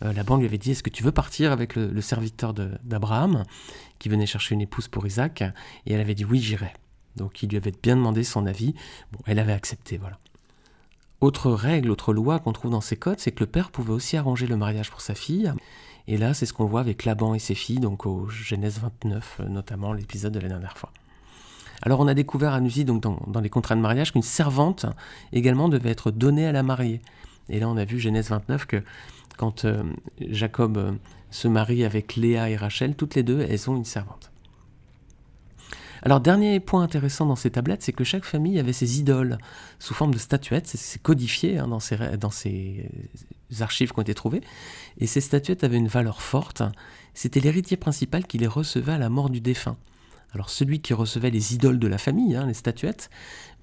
Euh, 0.04 0.14
Laban 0.14 0.38
lui 0.38 0.46
avait 0.46 0.58
dit 0.58 0.72
Est-ce 0.72 0.84
que 0.84 0.90
tu 0.90 1.04
veux 1.04 1.12
partir 1.12 1.52
avec 1.52 1.76
le, 1.76 2.02
serviteur 2.02 2.54
d'Abraham, 2.54 3.44
qui 4.00 4.10
venait 4.10 4.26
chercher 4.26 4.56
une 4.56 4.62
épouse 4.62 4.88
pour 4.88 5.06
Isaac? 5.08 5.42
Et 5.86 5.94
elle 5.94 6.02
avait 6.02 6.16
dit 6.16 6.26
Oui, 6.26 6.40
j'irai. 6.40 6.74
Donc 7.16 7.44
il 7.44 7.50
lui 7.50 7.58
avait 7.58 7.74
bien 7.82 7.96
demandé 7.96 8.24
son 8.24 8.46
avis. 8.46 8.76
Elle 9.26 9.40
avait 9.40 9.54
accepté, 9.54 9.98
voilà. 9.98 10.18
Autre 11.22 11.52
règle, 11.52 11.90
autre 11.90 12.12
loi 12.12 12.40
qu'on 12.40 12.52
trouve 12.52 12.72
dans 12.72 12.82
ces 12.82 12.98
codes, 12.98 13.20
c'est 13.20 13.32
que 13.32 13.40
le 13.40 13.50
père 13.50 13.72
pouvait 13.72 13.94
aussi 13.94 14.18
arranger 14.18 14.46
le 14.46 14.58
mariage 14.58 14.92
pour 14.92 15.00
sa 15.00 15.16
fille. 15.16 15.54
Et 16.08 16.18
là, 16.18 16.34
c'est 16.34 16.46
ce 16.46 16.52
qu'on 16.52 16.66
voit 16.66 16.82
avec 16.82 17.06
Laban 17.06 17.34
et 17.34 17.40
ses 17.40 17.56
filles, 17.56 17.80
donc 17.80 18.06
au 18.06 18.28
Genèse 18.28 18.80
29, 18.80 19.40
notamment 19.48 19.94
l'épisode 19.94 20.34
de 20.34 20.40
la 20.40 20.50
dernière 20.50 20.78
fois. 20.78 20.92
Alors 21.86 22.00
on 22.00 22.08
a 22.08 22.14
découvert 22.14 22.54
à 22.54 22.62
Nuzi, 22.62 22.86
donc 22.86 23.02
dans, 23.02 23.42
les 23.42 23.50
contrats 23.50 23.76
de 23.76 23.82
mariage, 23.82 24.14
qu'une 24.14 24.22
servante 24.22 24.86
également 25.34 25.68
devait 25.68 25.90
être 25.90 26.12
donnée 26.12 26.48
à 26.48 26.54
la 26.54 26.64
mariée. 26.64 27.02
Et 27.50 27.60
là 27.60 27.68
on 27.68 27.76
a 27.76 27.84
vu 27.84 28.00
Genèse 28.00 28.30
29 28.30 28.66
que 28.66 28.82
quand 29.38 29.66
euh, 29.66 29.84
Jacob 30.22 30.78
euh, 30.78 30.92
se 31.30 31.50
marie 31.50 31.84
avec 31.84 32.16
Léa 32.16 32.50
et 32.50 32.56
Rachel, 32.56 32.96
toutes 32.96 33.16
les 33.16 33.24
deux, 33.24 33.42
elles 33.42 33.70
ont 33.70 33.76
une 33.76 33.86
servante. 33.86 34.32
Alors, 36.06 36.20
dernier 36.20 36.60
point 36.60 36.84
intéressant 36.84 37.26
dans 37.26 37.38
ces 37.38 37.50
tablettes, 37.50 37.82
c'est 37.82 37.94
que 37.94 38.04
chaque 38.04 38.26
famille 38.26 38.60
avait 38.60 38.74
ses 38.74 39.00
idoles 39.00 39.38
sous 39.80 39.94
forme 39.94 40.14
de 40.14 40.20
statuettes. 40.20 40.68
C'est 40.68 41.02
codifié 41.02 41.60
hein, 41.60 41.70
dans, 41.70 41.80
ces, 41.80 41.98
dans 42.18 42.30
ces 42.30 42.90
archives 43.62 43.94
qui 43.94 44.00
ont 44.00 44.02
été 44.02 44.14
trouvées. 44.14 44.42
Et 44.98 45.08
ces 45.08 45.22
statuettes 45.22 45.64
avaient 45.64 45.78
une 45.78 45.88
valeur 45.88 46.22
forte. 46.22 46.62
C'était 47.14 47.40
l'héritier 47.40 47.78
principal 47.78 48.28
qui 48.28 48.38
les 48.38 48.48
recevait 48.48 48.92
à 48.92 48.98
la 48.98 49.08
mort 49.08 49.30
du 49.30 49.40
défunt. 49.40 49.78
Alors 50.34 50.50
celui 50.50 50.82
qui 50.82 50.94
recevait 50.94 51.30
les 51.30 51.54
idoles 51.54 51.80
de 51.80 51.88
la 51.88 51.98
famille, 51.98 52.36
hein, 52.36 52.48
les 52.48 52.54
statuettes, 52.54 53.10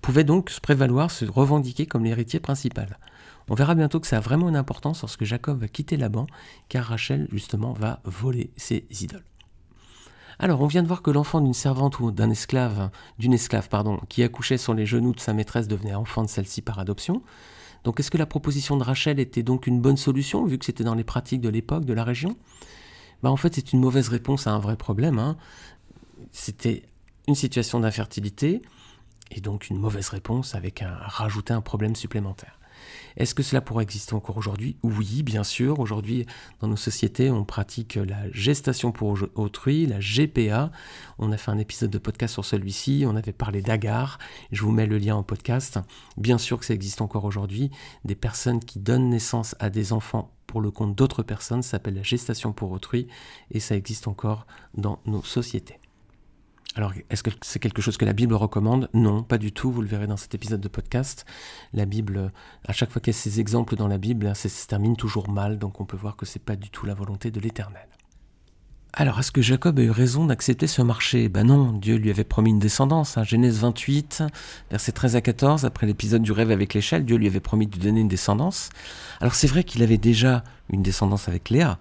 pouvait 0.00 0.24
donc 0.24 0.50
se 0.50 0.60
prévaloir, 0.60 1.10
se 1.10 1.24
revendiquer 1.24 1.86
comme 1.86 2.04
l'héritier 2.04 2.40
principal. 2.40 2.98
On 3.48 3.54
verra 3.54 3.74
bientôt 3.74 3.98
que 3.98 4.06
ça 4.06 4.18
a 4.18 4.20
vraiment 4.20 4.48
une 4.48 4.56
importance 4.56 5.02
lorsque 5.02 5.24
Jacob 5.24 5.60
va 5.60 5.68
quitter 5.68 5.96
Laban, 5.96 6.26
car 6.68 6.84
Rachel 6.84 7.26
justement 7.32 7.72
va 7.72 8.00
voler 8.04 8.50
ses 8.56 8.86
idoles. 8.90 9.24
Alors, 10.38 10.62
on 10.62 10.66
vient 10.66 10.82
de 10.82 10.88
voir 10.88 11.02
que 11.02 11.10
l'enfant 11.10 11.42
d'une 11.42 11.52
servante 11.52 12.00
ou 12.00 12.12
d'un 12.12 12.30
esclave, 12.30 12.90
d'une 13.18 13.34
esclave, 13.34 13.68
pardon, 13.68 14.00
qui 14.08 14.22
accouchait 14.22 14.56
sur 14.56 14.72
les 14.72 14.86
genoux 14.86 15.12
de 15.12 15.20
sa 15.20 15.34
maîtresse 15.34 15.68
devenait 15.68 15.94
enfant 15.94 16.22
de 16.22 16.28
celle-ci 16.28 16.62
par 16.62 16.78
adoption. 16.78 17.22
Donc, 17.84 18.00
est-ce 18.00 18.10
que 18.10 18.16
la 18.16 18.24
proposition 18.24 18.78
de 18.78 18.82
Rachel 18.82 19.20
était 19.20 19.42
donc 19.42 19.66
une 19.66 19.82
bonne 19.82 19.98
solution, 19.98 20.46
vu 20.46 20.56
que 20.56 20.64
c'était 20.64 20.84
dans 20.84 20.94
les 20.94 21.04
pratiques 21.04 21.42
de 21.42 21.50
l'époque, 21.50 21.84
de 21.84 21.92
la 21.92 22.04
région? 22.04 22.36
Bah, 23.22 23.30
En 23.30 23.36
fait, 23.36 23.54
c'est 23.54 23.74
une 23.74 23.80
mauvaise 23.80 24.08
réponse 24.08 24.46
à 24.46 24.52
un 24.52 24.58
vrai 24.58 24.76
problème. 24.76 25.18
Hein. 25.18 25.36
C'était 26.32 26.82
une 27.28 27.34
situation 27.34 27.80
d'infertilité, 27.80 28.62
et 29.30 29.40
donc 29.40 29.70
une 29.70 29.78
mauvaise 29.78 30.08
réponse 30.08 30.54
avec 30.54 30.82
un, 30.82 30.94
rajouter 30.94 31.52
un 31.52 31.60
problème 31.60 31.94
supplémentaire. 31.94 32.58
Est-ce 33.16 33.34
que 33.34 33.42
cela 33.42 33.60
pourrait 33.60 33.84
exister 33.84 34.14
encore 34.14 34.36
aujourd'hui? 34.36 34.76
Oui, 34.82 35.22
bien 35.22 35.44
sûr. 35.44 35.80
Aujourd'hui, 35.80 36.26
dans 36.60 36.68
nos 36.68 36.76
sociétés, 36.76 37.30
on 37.30 37.44
pratique 37.44 37.96
la 37.96 38.30
gestation 38.32 38.92
pour 38.92 39.18
autrui, 39.34 39.86
la 39.86 39.98
GPA. 39.98 40.70
On 41.18 41.30
a 41.30 41.36
fait 41.36 41.50
un 41.50 41.58
épisode 41.58 41.90
de 41.90 41.98
podcast 41.98 42.32
sur 42.32 42.44
celui-ci. 42.44 43.04
On 43.06 43.16
avait 43.16 43.32
parlé 43.32 43.60
d'AGAR. 43.60 44.18
Je 44.52 44.62
vous 44.62 44.72
mets 44.72 44.86
le 44.86 44.98
lien 44.98 45.16
en 45.16 45.22
podcast. 45.22 45.78
Bien 46.16 46.38
sûr 46.38 46.58
que 46.58 46.64
ça 46.64 46.74
existe 46.74 47.02
encore 47.02 47.24
aujourd'hui. 47.24 47.70
Des 48.04 48.14
personnes 48.14 48.60
qui 48.60 48.78
donnent 48.78 49.10
naissance 49.10 49.54
à 49.58 49.68
des 49.68 49.92
enfants 49.92 50.32
pour 50.46 50.60
le 50.60 50.70
compte 50.70 50.96
d'autres 50.96 51.22
personnes 51.22 51.62
s'appelle 51.62 51.94
la 51.94 52.02
gestation 52.02 52.52
pour 52.52 52.72
autrui 52.72 53.06
et 53.50 53.60
ça 53.60 53.76
existe 53.76 54.08
encore 54.08 54.46
dans 54.74 55.00
nos 55.04 55.22
sociétés. 55.22 55.78
Alors, 56.76 56.92
est-ce 57.10 57.24
que 57.24 57.30
c'est 57.42 57.58
quelque 57.58 57.82
chose 57.82 57.96
que 57.96 58.04
la 58.04 58.12
Bible 58.12 58.34
recommande? 58.34 58.88
Non, 58.94 59.24
pas 59.24 59.38
du 59.38 59.50
tout. 59.50 59.72
Vous 59.72 59.82
le 59.82 59.88
verrez 59.88 60.06
dans 60.06 60.16
cet 60.16 60.34
épisode 60.36 60.60
de 60.60 60.68
podcast. 60.68 61.24
La 61.72 61.84
Bible, 61.84 62.30
à 62.64 62.72
chaque 62.72 62.92
fois 62.92 63.00
qu'il 63.00 63.12
y 63.12 63.16
a 63.16 63.18
ces 63.18 63.40
exemples 63.40 63.74
dans 63.74 63.88
la 63.88 63.98
Bible, 63.98 64.34
ça 64.36 64.48
se 64.48 64.66
termine 64.68 64.96
toujours 64.96 65.28
mal, 65.28 65.58
donc 65.58 65.80
on 65.80 65.84
peut 65.84 65.96
voir 65.96 66.16
que 66.16 66.26
c'est 66.26 66.42
pas 66.42 66.54
du 66.54 66.70
tout 66.70 66.86
la 66.86 66.94
volonté 66.94 67.32
de 67.32 67.40
l'Éternel. 67.40 67.88
Alors, 68.92 69.20
est-ce 69.20 69.30
que 69.30 69.42
Jacob 69.42 69.78
a 69.78 69.82
eu 69.82 69.90
raison 69.90 70.26
d'accepter 70.26 70.66
ce 70.66 70.82
marché? 70.82 71.28
Ben 71.28 71.44
non, 71.44 71.72
Dieu 71.72 71.96
lui 71.96 72.10
avait 72.10 72.24
promis 72.24 72.50
une 72.50 72.58
descendance. 72.58 73.18
Hein. 73.18 73.24
Genèse 73.24 73.58
28, 73.58 74.24
versets 74.70 74.92
13 74.92 75.16
à 75.16 75.20
14, 75.20 75.64
après 75.64 75.86
l'épisode 75.86 76.22
du 76.22 76.32
rêve 76.32 76.50
avec 76.50 76.74
l'échelle, 76.74 77.04
Dieu 77.04 77.16
lui 77.16 77.28
avait 77.28 77.40
promis 77.40 77.66
de 77.66 77.78
donner 77.78 78.00
une 78.00 78.08
descendance. 78.08 78.70
Alors 79.20 79.34
c'est 79.34 79.46
vrai 79.46 79.62
qu'il 79.62 79.82
avait 79.84 79.98
déjà 79.98 80.42
une 80.70 80.82
descendance 80.82 81.28
avec 81.28 81.50
Léa, 81.50 81.78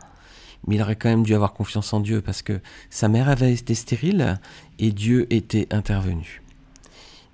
mais 0.68 0.76
il 0.76 0.82
aurait 0.82 0.96
quand 0.96 1.10
même 1.10 1.24
dû 1.24 1.36
avoir 1.36 1.54
confiance 1.54 1.94
en 1.94 2.00
Dieu 2.00 2.22
parce 2.22 2.42
que 2.42 2.60
sa 2.90 3.08
mère 3.08 3.30
avait 3.30 3.54
été 3.54 3.76
stérile 3.76 4.40
et 4.78 4.92
Dieu 4.92 5.28
était 5.30 5.68
intervenu. 5.74 6.42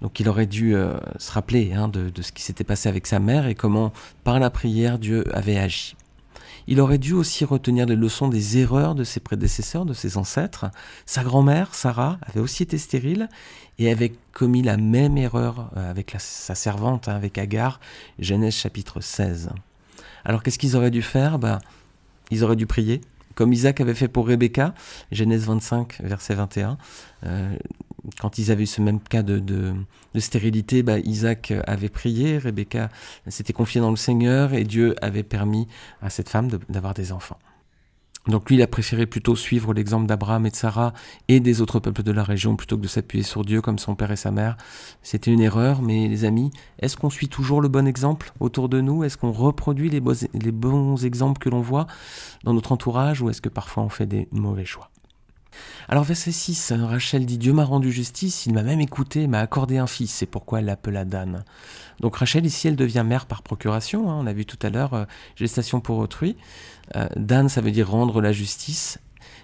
Donc 0.02 0.20
il 0.20 0.30
aurait 0.30 0.46
dû 0.46 0.76
euh, 0.76 0.98
se 1.18 1.32
rappeler 1.32 1.74
hein, 1.74 1.88
de, 1.88 2.12
ce 2.22 2.32
qui 2.32 2.44
s'était 2.44 2.64
passé 2.64 2.90
avec 2.90 3.08
sa 3.08 3.20
mère 3.20 3.48
et 3.48 3.56
comment 3.56 3.94
par 4.24 4.40
la 4.40 4.50
prière 4.50 5.00
Dieu 5.00 5.24
avait 5.36 5.58
agi. 5.58 5.96
Il 6.68 6.82
aurait 6.82 6.98
dû 6.98 7.14
aussi 7.14 7.46
retenir 7.46 7.86
les 7.86 7.96
leçons 7.96 8.28
des 8.28 8.58
erreurs 8.58 8.96
de 8.96 9.04
ses 9.04 9.20
prédécesseurs, 9.20 9.86
de 9.86 9.94
ses 9.94 10.18
ancêtres. 10.18 10.66
Sa 11.06 11.24
grand-mère, 11.24 11.76
Sarah, 11.76 12.18
avait 12.24 12.40
aussi 12.40 12.64
été 12.64 12.80
stérile 12.80 13.30
et 13.78 13.92
avait 13.92 14.14
commis 14.34 14.64
la 14.64 14.76
même 14.76 15.18
erreur 15.18 15.70
euh, 15.78 15.90
avec 15.90 16.16
sa 16.18 16.56
servante, 16.56 17.08
hein, 17.08 17.16
avec 17.16 17.38
Agar, 17.38 17.80
Genèse 18.18 18.56
chapitre 18.56 19.00
16. 19.00 19.50
Alors 20.24 20.42
qu'est-ce 20.42 20.58
qu'ils 20.58 20.76
auraient 20.76 20.92
dû 20.92 21.04
faire? 21.04 21.38
Bah, 21.38 21.60
Ils 22.32 22.44
auraient 22.44 22.56
dû 22.56 22.66
prier, 22.66 23.02
comme 23.36 23.54
Isaac 23.54 23.82
avait 23.82 23.94
fait 23.94 24.08
pour 24.08 24.28
Rebecca, 24.28 24.74
Genèse 25.12 25.46
25, 25.46 26.02
verset 26.02 26.36
21. 26.36 26.78
Euh, 27.26 27.56
quand 28.20 28.38
ils 28.38 28.52
avaient 28.52 28.64
eu 28.64 28.68
ce 28.68 28.82
même 28.82 29.00
cas 29.00 29.24
de, 29.24 29.74
stérilité, 30.18 30.84
bah, 30.84 31.00
Isaac 31.00 31.54
avait 31.68 31.90
prié, 31.90 32.38
Rebecca 32.38 32.90
s'était 33.28 33.54
confiée 33.54 33.82
dans 33.82 33.90
le 33.90 33.96
Seigneur 33.96 34.54
et 34.54 34.64
Dieu 34.64 34.96
avait 35.02 35.24
permis 35.24 35.68
à 36.02 36.10
cette 36.10 36.30
femme 36.30 36.50
d'avoir 36.70 36.94
des 36.94 37.12
enfants. 37.12 37.40
Donc 38.28 38.50
lui, 38.50 38.56
il 38.56 38.62
a 38.62 38.68
préféré 38.68 39.06
plutôt 39.06 39.36
suivre 39.36 39.74
l'exemple 39.74 40.08
d'Abraham 40.08 40.46
et 40.46 40.50
de 40.50 40.56
Sarah 40.56 40.94
et 41.28 41.40
des 41.40 41.62
autres 41.62 41.80
peuples 41.80 42.02
de 42.02 42.12
la 42.12 42.24
région 42.24 42.56
plutôt 42.56 42.76
que 42.78 42.82
de 42.82 42.88
s'appuyer 42.88 43.24
sur 43.24 43.46
Dieu 43.46 43.62
comme 43.62 43.78
son 43.78 43.96
père 43.96 44.12
et 44.12 44.16
sa 44.16 44.32
mère. 44.32 44.58
C'était 45.04 45.32
une 45.32 45.42
erreur, 45.42 45.82
mais 45.82 46.08
les 46.08 46.26
amis, 46.26 46.52
est-ce 46.80 46.98
qu'on 46.98 47.12
suit 47.12 47.28
toujours 47.28 47.62
le 47.62 47.68
bon 47.68 47.88
exemple 47.88 48.32
autour 48.40 48.68
de 48.68 48.82
nous? 48.82 49.04
Est-ce 49.04 49.18
qu'on 49.18 49.32
reproduit 49.32 49.90
les, 49.90 50.02
bons 50.02 51.06
exemples 51.06 51.40
que 51.40 51.50
l'on 51.50 51.62
voit 51.62 51.86
dans 52.44 52.54
notre 52.54 52.72
entourage 52.72 53.22
ou 53.22 53.30
est-ce 53.30 53.42
que 53.42 53.50
parfois 53.50 53.84
on 53.84 53.90
fait 53.90 54.08
des 54.08 54.28
mauvais 54.32 54.66
choix? 54.66 54.90
Alors 55.88 56.04
verset 56.04 56.32
6, 56.32 56.74
Rachel 56.76 57.26
dit 57.26 57.38
Dieu 57.38 57.54
m'a 57.54 57.64
rendu 57.64 57.92
justice, 57.92 58.48
il 58.48 58.54
m'a 58.54 58.64
même 58.64 58.82
écouté, 58.82 59.28
m'a 59.28 59.40
accordé 59.40 59.78
un 59.78 59.86
fils, 59.86 60.12
c'est 60.12 60.26
pourquoi 60.26 60.60
elle 60.60 60.66
l'appela 60.66 61.06
Dan. 61.06 61.44
Donc 62.00 62.18
Rachel 62.18 62.46
ici 62.46 62.68
elle 62.68 62.76
devient 62.76 63.04
mère 63.06 63.28
par 63.28 63.44
procuration, 63.44 64.10
hein, 64.10 64.18
on 64.20 64.26
a 64.26 64.34
vu 64.34 64.46
tout 64.46 64.58
à 64.66 64.70
l'heure 64.70 64.94
euh, 64.96 65.06
gestation 65.36 65.82
pour 65.82 66.00
autrui. 66.00 66.38
Euh, 66.96 67.08
Dan 67.16 67.50
ça 67.50 67.62
veut 67.62 67.72
dire 67.72 67.90
rendre 67.90 68.20
la 68.22 68.32
justice. 68.32 68.98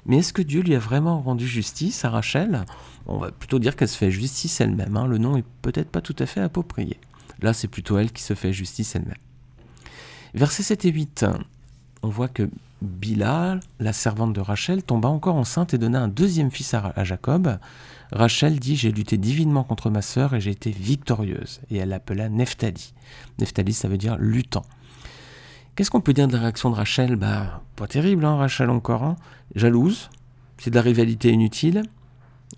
Mais 0.07 0.17
est-ce 0.17 0.33
que 0.33 0.41
Dieu 0.41 0.61
lui 0.61 0.73
a 0.73 0.79
vraiment 0.79 1.21
rendu 1.21 1.47
justice 1.47 2.05
à 2.05 2.09
Rachel? 2.09 2.65
On 3.05 3.19
va 3.19 3.31
plutôt 3.31 3.59
dire 3.59 3.75
qu'elle 3.75 3.87
se 3.87 3.97
fait 3.97 4.09
justice 4.09 4.59
elle-même, 4.61 4.97
hein. 4.97 5.05
le 5.05 5.19
nom 5.19 5.37
est 5.37 5.45
peut-être 5.61 5.89
pas 5.89 6.01
tout 6.01 6.15
à 6.17 6.25
fait 6.25 6.41
approprié. 6.41 6.99
Là 7.41 7.53
c'est 7.53 7.67
plutôt 7.67 7.99
elle 7.99 8.11
qui 8.11 8.23
se 8.23 8.33
fait 8.33 8.51
justice 8.51 8.95
elle-même. 8.95 9.13
Versets 10.33 10.63
7 10.63 10.85
et 10.85 10.91
8, 10.91 11.25
on 12.03 12.09
voit 12.09 12.29
que 12.29 12.49
Bila, 12.81 13.59
la 13.79 13.93
servante 13.93 14.33
de 14.33 14.41
Rachel, 14.41 14.81
tomba 14.81 15.07
encore 15.07 15.35
enceinte 15.35 15.73
et 15.75 15.77
donna 15.77 16.01
un 16.01 16.07
deuxième 16.07 16.49
fils 16.49 16.73
à, 16.73 17.03
Jacob. 17.03 17.59
Rachel 18.11 18.59
dit 18.59 18.75
J'ai 18.75 18.91
lutté 18.91 19.17
divinement 19.17 19.63
contre 19.63 19.91
ma 19.91 20.01
sœur 20.01 20.33
et 20.33 20.41
j'ai 20.41 20.49
été 20.49 20.71
victorieuse. 20.71 21.61
Et 21.69 21.77
elle 21.77 21.89
l'appela 21.89 22.27
Nephtali. 22.27 22.93
Nephtali, 23.39 23.73
ça 23.73 23.87
veut 23.87 23.97
dire 23.99 24.17
luttant. 24.17 24.65
Qu'est-ce 25.75 25.91
qu'on 25.91 26.01
peut 26.01 26.13
dire 26.13 26.27
de 26.27 26.33
la 26.33 26.39
réaction 26.39 26.71
de 26.71 26.75
Rachel? 26.75 27.17
Bah, 27.17 27.61
pas 27.75 27.87
terrible, 27.87 28.25
hein, 28.25 28.35
Rachel 28.35 28.71
encore. 28.71 29.03
Hein. 29.03 29.15
Jalouse, 29.53 30.09
c'est 30.57 30.71
de 30.71 30.75
la 30.75 30.81
rivalité 30.81 31.29
inutile. 31.29 31.83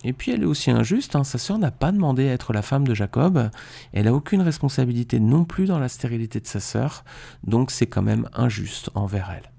Et 0.04 0.14
puis 0.14 0.32
elle 0.32 0.44
est 0.44 0.46
aussi 0.46 0.72
injuste, 0.72 1.16
hein. 1.16 1.24
sa 1.24 1.38
sœur 1.38 1.60
n'a 1.60 1.72
pas 1.72 1.92
demandé 1.92 2.28
à 2.28 2.34
être 2.34 2.52
la 2.52 2.62
femme 2.62 2.86
de 2.88 2.94
Jacob, 2.94 3.50
elle 3.94 4.06
n'a 4.06 4.14
aucune 4.14 4.42
responsabilité 4.42 5.20
non 5.20 5.46
plus 5.46 5.66
dans 5.66 5.80
la 5.80 5.88
stérilité 5.88 6.40
de 6.40 6.48
sa 6.48 6.60
sœur, 6.60 7.06
donc 7.46 7.72
c'est 7.72 7.86
quand 7.86 8.02
même 8.02 8.28
injuste 8.34 8.90
envers 8.96 9.32
elle. 9.32 9.53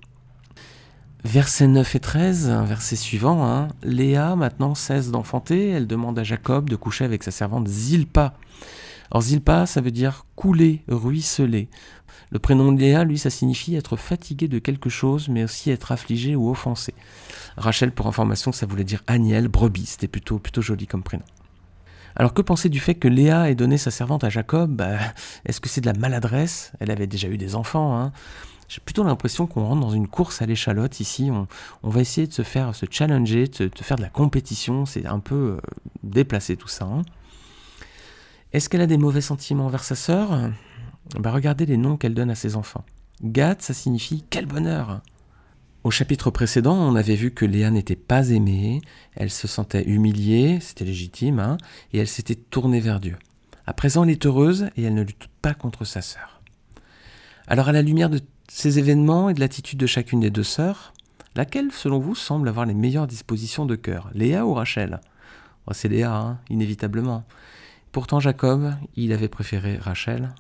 Versets 1.25 1.69
9 1.69 1.95
et 1.95 2.01
13, 2.01 2.51
verset 2.67 2.97
suivant, 2.97 3.47
hein. 3.47 3.69
Léa 3.83 4.37
maintenant 4.37 4.75
cesse 4.75 5.11
d'enfanter, 5.11 5.71
elle 5.71 5.87
demande 5.87 6.19
à 6.19 6.23
Jacob 6.23 6.69
de 6.69 6.77
coucher 6.77 7.07
avec 7.07 7.23
sa 7.23 7.31
servante 7.31 7.67
Zilpa. 7.67 8.35
Or 9.11 9.23
Zilpa, 9.23 9.65
ça 9.65 9.81
veut 9.81 9.91
dire 9.91 10.27
couler, 10.37 10.83
ruisseler. 10.87 11.71
Le 12.31 12.39
prénom 12.39 12.73
Léa, 12.73 13.05
lui, 13.05 13.17
ça 13.17 13.31
signifie 13.31 13.75
être 13.75 13.97
fatigué 13.97 14.49
de 14.49 14.59
quelque 14.59 14.91
chose, 14.91 15.31
mais 15.31 15.45
aussi 15.45 15.71
être 15.71 15.93
affligé 15.93 16.37
ou 16.37 16.51
offensé. 16.51 16.93
Rachel, 17.57 17.93
pour 17.93 18.07
information, 18.07 18.53
ça 18.53 18.67
voulait 18.67 18.85
dire 18.85 19.03
Aniel, 19.07 19.49
brebis, 19.49 19.87
c'était 19.87 20.09
plutôt, 20.09 20.39
plutôt 20.39 20.61
joli 20.61 20.87
comme 20.87 21.03
prénom. 21.03 21.25
Alors 22.17 22.35
que 22.35 22.43
penser 22.43 22.69
du 22.69 22.81
fait 22.81 22.95
que 22.95 23.09
Léa 23.09 23.51
ait 23.51 23.55
donné 23.55 23.79
sa 23.79 23.91
servante 23.91 24.25
à 24.25 24.29
Jacob? 24.29 24.71
Bah, 24.77 24.99
Est-ce 25.47 25.61
que 25.61 25.69
c'est 25.69 25.81
de 25.81 25.87
la 25.87 25.95
maladresse? 25.95 26.73
Elle 26.81 26.91
avait 26.91 27.07
déjà 27.07 27.29
eu 27.29 27.39
des 27.39 27.55
enfants. 27.55 27.99
Hein 27.99 28.13
j'ai 28.69 28.81
plutôt 28.81 29.05
l'impression 29.05 29.47
qu'on 29.47 29.65
rentre 29.65 29.81
dans 29.81 29.91
une 29.91 30.09
course 30.09 30.43
à 30.43 30.47
l'échalote 30.47 31.01
ici. 31.01 31.31
On, 31.83 31.89
va 31.89 32.01
essayer 32.01 32.27
de 32.27 32.33
se 32.33 32.43
faire, 32.43 32.75
se 32.75 32.87
challenger, 32.91 33.47
de, 33.49 33.71
faire 33.81 33.97
de 33.97 34.03
la 34.03 34.09
compétition. 34.09 34.87
C'est 34.87 35.07
un 35.07 35.21
peu 35.21 35.35
euh, 35.35 35.61
déplacé 36.03 36.57
tout 36.57 36.69
ça. 36.69 36.85
Hein. 36.85 37.03
Est-ce 38.53 38.69
qu'elle 38.69 38.81
a 38.81 38.87
des 38.87 38.99
mauvais 38.99 39.21
sentiments 39.21 39.67
envers 39.67 39.85
sa 39.85 39.95
sœur? 39.95 40.51
Bah, 41.19 41.31
Regardez 41.31 41.67
les 41.67 41.77
noms 41.77 41.97
qu'elle 41.97 42.15
donne 42.15 42.31
à 42.31 42.35
ses 42.35 42.57
enfants. 42.57 42.85
Gad, 43.23 43.63
ça 43.63 43.75
signifie 43.75 44.25
quel 44.31 44.47
bonheur 44.47 45.01
Au 45.85 45.91
chapitre 45.91 46.31
précédent, 46.31 46.75
on 46.75 46.97
avait 46.97 47.17
vu 47.17 47.33
que 47.33 47.45
Léa 47.45 47.71
n'était 47.71 47.97
pas 47.97 48.31
aimée, 48.31 48.81
elle 49.15 49.31
se 49.31 49.47
sentait 49.47 49.85
humiliée, 49.85 50.59
c'était 50.61 50.85
légitime, 50.85 51.39
hein, 51.39 51.59
et 51.93 51.99
elle 51.99 52.09
s'était 52.09 52.35
tournée 52.35 52.81
vers 52.81 53.01
Dieu. 53.01 53.17
À 53.67 53.73
présent, 53.73 54.05
elle 54.05 54.11
est 54.11 54.27
heureuse 54.27 54.69
et 54.77 54.83
elle 54.83 54.95
ne 54.95 55.03
lutte 55.03 55.29
pas 55.43 55.55
contre 55.55 55.85
sa 55.85 56.03
sœur. 56.03 56.43
Alors 57.47 57.69
à 57.69 57.73
la 57.73 57.83
lumière 57.83 58.11
de 58.11 58.21
ces 58.57 58.79
événements 58.79 59.29
et 59.29 59.35
de 59.35 59.41
l'attitude 59.41 59.81
de 59.81 59.87
chacune 59.87 60.21
des 60.21 60.31
deux 60.31 60.45
sœurs, 60.45 60.93
laquelle, 61.35 61.73
selon 61.73 61.99
vous, 61.99 62.15
semble 62.15 62.49
avoir 62.49 62.67
les 62.67 62.73
meilleures 62.73 63.09
dispositions 63.09 63.67
de 63.67 63.75
cœur? 63.75 64.11
Léa 64.15 64.47
ou 64.47 64.55
Rachel? 64.55 65.01
Oh, 65.67 65.73
C'est 65.75 65.89
Léa, 65.89 66.15
hein, 66.15 66.39
inévitablement. 66.49 67.25
Pourtant, 67.91 68.21
Jacob, 68.21 68.73
il 68.95 69.13
avait 69.13 69.27
préféré 69.27 69.77
Rachel. 69.77 70.33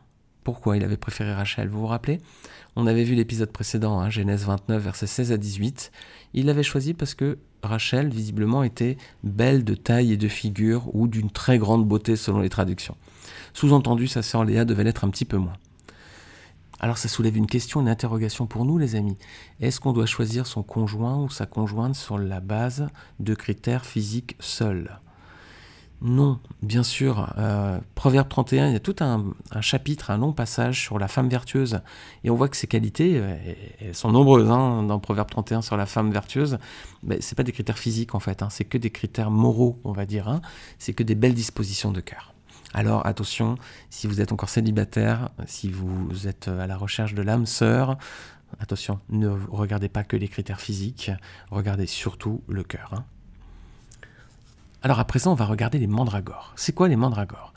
Pourquoi 0.44 0.76
il 0.76 0.84
avait 0.84 0.96
préféré 0.96 1.34
Rachel? 1.34 1.68
Vous 1.68 1.80
vous 1.80 1.88
rappelez? 1.88 2.20
On 2.76 2.86
avait 2.86 3.02
vu 3.02 3.16
l'épisode 3.16 3.50
précédent, 3.50 3.98
hein, 3.98 4.10
Genèse 4.10 4.44
29, 4.44 4.80
versets 4.80 5.08
16 5.08 5.32
à 5.32 5.36
18. 5.36 5.90
Il 6.34 6.46
l'avait 6.46 6.62
choisi 6.62 6.94
parce 6.94 7.14
que 7.14 7.38
Rachel, 7.64 8.10
visiblement, 8.10 8.62
était 8.62 8.96
belle 9.24 9.64
de 9.64 9.74
taille 9.74 10.12
et 10.12 10.16
de 10.16 10.28
figure 10.28 10.88
ou 10.94 11.08
d'une 11.08 11.32
très 11.32 11.58
grande 11.58 11.84
beauté 11.84 12.14
selon 12.14 12.38
les 12.38 12.48
traductions. 12.48 12.96
Sous-entendu, 13.54 14.06
sa 14.06 14.22
sœur 14.22 14.44
Léa 14.44 14.64
devait 14.64 14.84
l'être 14.84 15.04
un 15.04 15.10
petit 15.10 15.24
peu 15.24 15.38
moins. 15.38 15.54
Alors 16.80 16.98
ça 16.98 17.08
soulève 17.08 17.36
une 17.36 17.46
question, 17.46 17.80
une 17.80 17.88
interrogation 17.88 18.46
pour 18.46 18.64
nous 18.64 18.78
les 18.78 18.96
amis. 18.96 19.16
Est-ce 19.60 19.80
qu'on 19.80 19.92
doit 19.92 20.06
choisir 20.06 20.46
son 20.46 20.62
conjoint 20.62 21.16
ou 21.16 21.30
sa 21.30 21.46
conjointe 21.46 21.94
sur 21.94 22.18
la 22.18 22.40
base 22.40 22.88
de 23.20 23.34
critères 23.34 23.86
physiques 23.86 24.36
seuls? 24.40 24.98
Non, 26.02 26.38
bien 26.60 26.82
sûr. 26.82 27.32
Euh, 27.38 27.78
Proverbe 27.94 28.28
31, 28.28 28.68
il 28.68 28.72
y 28.74 28.76
a 28.76 28.80
tout 28.80 28.96
un, 29.00 29.24
chapitre, 29.62 30.10
un 30.10 30.18
long 30.18 30.32
passage 30.32 30.82
sur 30.82 30.98
la 30.98 31.08
femme 31.08 31.30
vertueuse. 31.30 31.80
Et 32.24 32.30
on 32.30 32.34
voit 32.34 32.48
que 32.48 32.58
ses 32.58 32.66
qualités, 32.66 33.14
euh, 33.16 33.36
elles 33.80 33.94
sont 33.94 34.12
nombreuses 34.12 34.50
hein, 34.50 34.82
dans 34.82 34.98
Proverbe 34.98 35.30
31 35.30 35.62
sur 35.62 35.78
la 35.78 35.86
femme 35.86 36.10
vertueuse. 36.10 36.58
Mais 37.02 37.22
ce 37.22 37.34
pas 37.34 37.42
des 37.42 37.52
critères 37.52 37.78
physiques 37.78 38.14
en 38.14 38.20
fait, 38.20 38.42
hein. 38.42 38.50
c'est 38.50 38.64
que 38.64 38.76
des 38.76 38.90
critères 38.90 39.30
moraux, 39.30 39.80
on 39.84 39.92
va 39.92 40.04
dire. 40.04 40.28
Hein. 40.28 40.42
C'est 40.78 40.92
que 40.92 41.02
des 41.02 41.14
belles 41.14 41.34
dispositions 41.34 41.90
de 41.90 42.00
cœur. 42.00 42.33
Alors 42.74 43.06
attention, 43.06 43.54
si 43.88 44.08
vous 44.08 44.20
êtes 44.20 44.32
encore 44.32 44.48
célibataire, 44.48 45.30
si 45.46 45.70
vous 45.70 46.26
êtes 46.26 46.48
à 46.48 46.66
la 46.66 46.76
recherche 46.76 47.14
de 47.14 47.22
l'âme 47.22 47.46
sœur, 47.46 47.96
attention, 48.58 48.98
ne 49.08 49.28
regardez 49.28 49.88
pas 49.88 50.02
que 50.02 50.16
les 50.16 50.26
critères 50.26 50.60
physiques, 50.60 51.12
regardez 51.52 51.86
surtout 51.86 52.42
le 52.48 52.64
cœur. 52.64 52.90
Hein. 52.92 53.04
Alors 54.84 55.00
à 55.00 55.06
présent, 55.06 55.32
on 55.32 55.34
va 55.34 55.46
regarder 55.46 55.78
les 55.78 55.86
mandragores. 55.86 56.52
C'est 56.56 56.74
quoi 56.74 56.88
les 56.88 56.96
mandragores? 56.96 57.54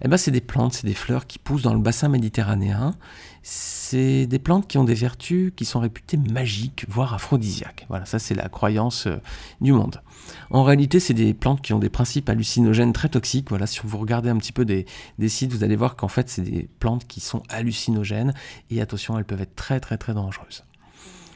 Eh 0.00 0.08
ben, 0.08 0.16
c'est 0.16 0.30
des 0.30 0.40
plantes, 0.40 0.72
c'est 0.72 0.86
des 0.86 0.94
fleurs 0.94 1.26
qui 1.26 1.38
poussent 1.38 1.60
dans 1.60 1.74
le 1.74 1.78
bassin 1.78 2.08
méditerranéen. 2.08 2.94
C'est 3.42 4.26
des 4.26 4.38
plantes 4.38 4.66
qui 4.66 4.78
ont 4.78 4.84
des 4.84 4.94
vertus 4.94 5.52
qui 5.54 5.66
sont 5.66 5.80
réputées 5.80 6.16
magiques, 6.16 6.86
voire 6.88 7.12
aphrodisiaques. 7.12 7.84
Voilà, 7.90 8.06
ça 8.06 8.18
c'est 8.18 8.34
la 8.34 8.48
croyance 8.48 9.08
euh, 9.08 9.18
du 9.60 9.74
monde. 9.74 10.00
En 10.48 10.62
réalité, 10.62 11.00
c'est 11.00 11.12
des 11.12 11.34
plantes 11.34 11.60
qui 11.60 11.74
ont 11.74 11.78
des 11.78 11.90
principes 11.90 12.30
hallucinogènes 12.30 12.94
très 12.94 13.10
toxiques. 13.10 13.50
Voilà, 13.50 13.66
si 13.66 13.80
vous 13.84 13.98
regardez 13.98 14.30
un 14.30 14.38
petit 14.38 14.52
peu 14.52 14.64
des, 14.64 14.86
des 15.18 15.28
sites, 15.28 15.52
vous 15.52 15.64
allez 15.64 15.76
voir 15.76 15.96
qu'en 15.96 16.08
fait, 16.08 16.30
c'est 16.30 16.40
des 16.40 16.66
plantes 16.78 17.06
qui 17.06 17.20
sont 17.20 17.42
hallucinogènes. 17.50 18.32
Et 18.70 18.80
attention, 18.80 19.18
elles 19.18 19.26
peuvent 19.26 19.42
être 19.42 19.54
très 19.54 19.80
très 19.80 19.98
très 19.98 20.14
dangereuses. 20.14 20.64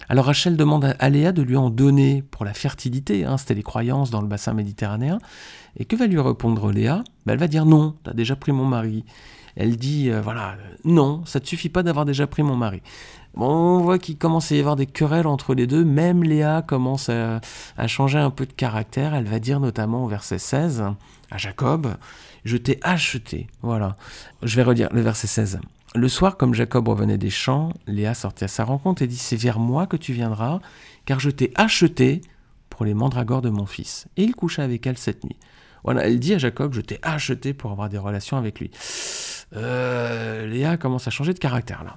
Alors 0.08 0.26
Rachel 0.26 0.56
demande 0.56 0.94
à 0.98 1.10
Léa 1.10 1.32
de 1.32 1.42
lui 1.42 1.56
en 1.56 1.70
donner 1.70 2.22
pour 2.30 2.44
la 2.44 2.54
fertilité, 2.54 3.24
hein, 3.24 3.38
c'était 3.38 3.54
les 3.54 3.62
croyances 3.62 4.10
dans 4.10 4.20
le 4.20 4.28
bassin 4.28 4.52
méditerranéen. 4.52 5.18
Et 5.76 5.84
que 5.84 5.96
va 5.96 6.06
lui 6.06 6.20
répondre 6.20 6.70
Léa? 6.70 7.02
Ben, 7.26 7.32
Elle 7.32 7.38
va 7.38 7.48
dire 7.48 7.64
non, 7.64 7.94
tu 8.04 8.10
as 8.10 8.14
déjà 8.14 8.36
pris 8.36 8.52
mon 8.52 8.64
mari. 8.64 9.04
Elle 9.56 9.76
dit, 9.76 10.10
euh, 10.10 10.20
voilà, 10.20 10.56
non, 10.84 11.24
ça 11.26 11.38
ne 11.38 11.44
suffit 11.44 11.68
pas 11.68 11.82
d'avoir 11.82 12.04
déjà 12.04 12.26
pris 12.26 12.42
mon 12.42 12.56
mari. 12.56 12.82
Bon, 13.34 13.46
on 13.46 13.78
voit 13.78 13.98
qu'il 13.98 14.16
commence 14.16 14.50
à 14.50 14.56
y 14.56 14.60
avoir 14.60 14.76
des 14.76 14.86
querelles 14.86 15.26
entre 15.26 15.54
les 15.54 15.66
deux. 15.66 15.84
Même 15.84 16.22
Léa 16.24 16.62
commence 16.62 17.08
à, 17.08 17.40
à, 17.76 17.86
changer 17.86 18.18
un 18.18 18.30
peu 18.30 18.46
de 18.46 18.52
caractère. 18.52 19.14
Elle 19.14 19.26
va 19.26 19.38
dire 19.38 19.60
notamment 19.60 20.04
au 20.04 20.08
verset 20.08 20.38
16 20.38 20.84
à 21.30 21.38
Jacob, 21.38 21.96
je 22.44 22.56
t'ai 22.56 22.78
acheté. 22.82 23.48
Voilà. 23.62 23.96
Je 24.42 24.54
vais 24.56 24.62
redire 24.62 24.88
le 24.92 25.00
verset 25.00 25.26
16. 25.26 25.60
Le 25.96 26.08
soir, 26.08 26.36
comme 26.36 26.54
Jacob 26.54 26.88
revenait 26.88 27.18
des 27.18 27.30
champs, 27.30 27.72
Léa 27.86 28.14
sortit 28.14 28.42
à 28.42 28.48
sa 28.48 28.64
rencontre 28.64 29.02
et 29.02 29.06
dit 29.06 29.16
C'est 29.16 29.36
vers 29.36 29.60
moi 29.60 29.86
que 29.86 29.96
tu 29.96 30.12
viendras, 30.12 30.58
car 31.04 31.20
je 31.20 31.30
t'ai 31.30 31.52
acheté 31.54 32.20
pour 32.68 32.84
les 32.84 32.94
mandragores 32.94 33.42
de 33.42 33.48
mon 33.48 33.64
fils. 33.64 34.08
Et 34.16 34.24
il 34.24 34.34
coucha 34.34 34.64
avec 34.64 34.88
elle 34.88 34.98
cette 34.98 35.22
nuit. 35.22 35.36
Voilà, 35.84 36.04
elle 36.08 36.18
dit 36.18 36.34
à 36.34 36.38
Jacob 36.38 36.74
Je 36.74 36.80
t'ai 36.80 36.98
acheté 37.02 37.54
pour 37.54 37.70
avoir 37.70 37.88
des 37.88 37.98
relations 37.98 38.36
avec 38.36 38.58
lui. 38.58 38.72
Euh, 39.54 40.48
Léa 40.48 40.76
commence 40.78 41.06
à 41.06 41.12
changer 41.12 41.32
de 41.32 41.38
caractère 41.38 41.84
là. 41.84 41.94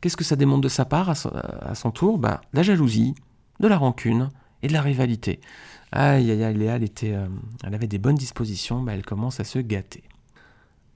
Qu'est-ce 0.00 0.16
que 0.16 0.24
ça 0.24 0.36
démontre 0.36 0.62
de 0.62 0.68
sa 0.68 0.86
part 0.86 1.10
à 1.10 1.74
son, 1.74 1.90
tour? 1.90 2.18
Bah, 2.18 2.40
La 2.54 2.62
jalousie, 2.62 3.14
de 3.60 3.68
la 3.68 3.76
rancune 3.76 4.30
et 4.62 4.68
de 4.68 4.72
la 4.72 4.80
rivalité. 4.80 5.40
Aïe, 5.92 6.30
aïe, 6.30 6.44
aïe, 6.44 6.54
Léa, 6.54 6.76
elle, 6.76 6.84
était, 6.84 7.12
euh, 7.12 7.26
elle 7.62 7.74
avait 7.74 7.88
des 7.88 7.98
bonnes 7.98 8.16
dispositions, 8.16 8.80
bah, 8.80 8.94
elle 8.94 9.04
commence 9.04 9.38
à 9.38 9.44
se 9.44 9.58
gâter. 9.58 10.04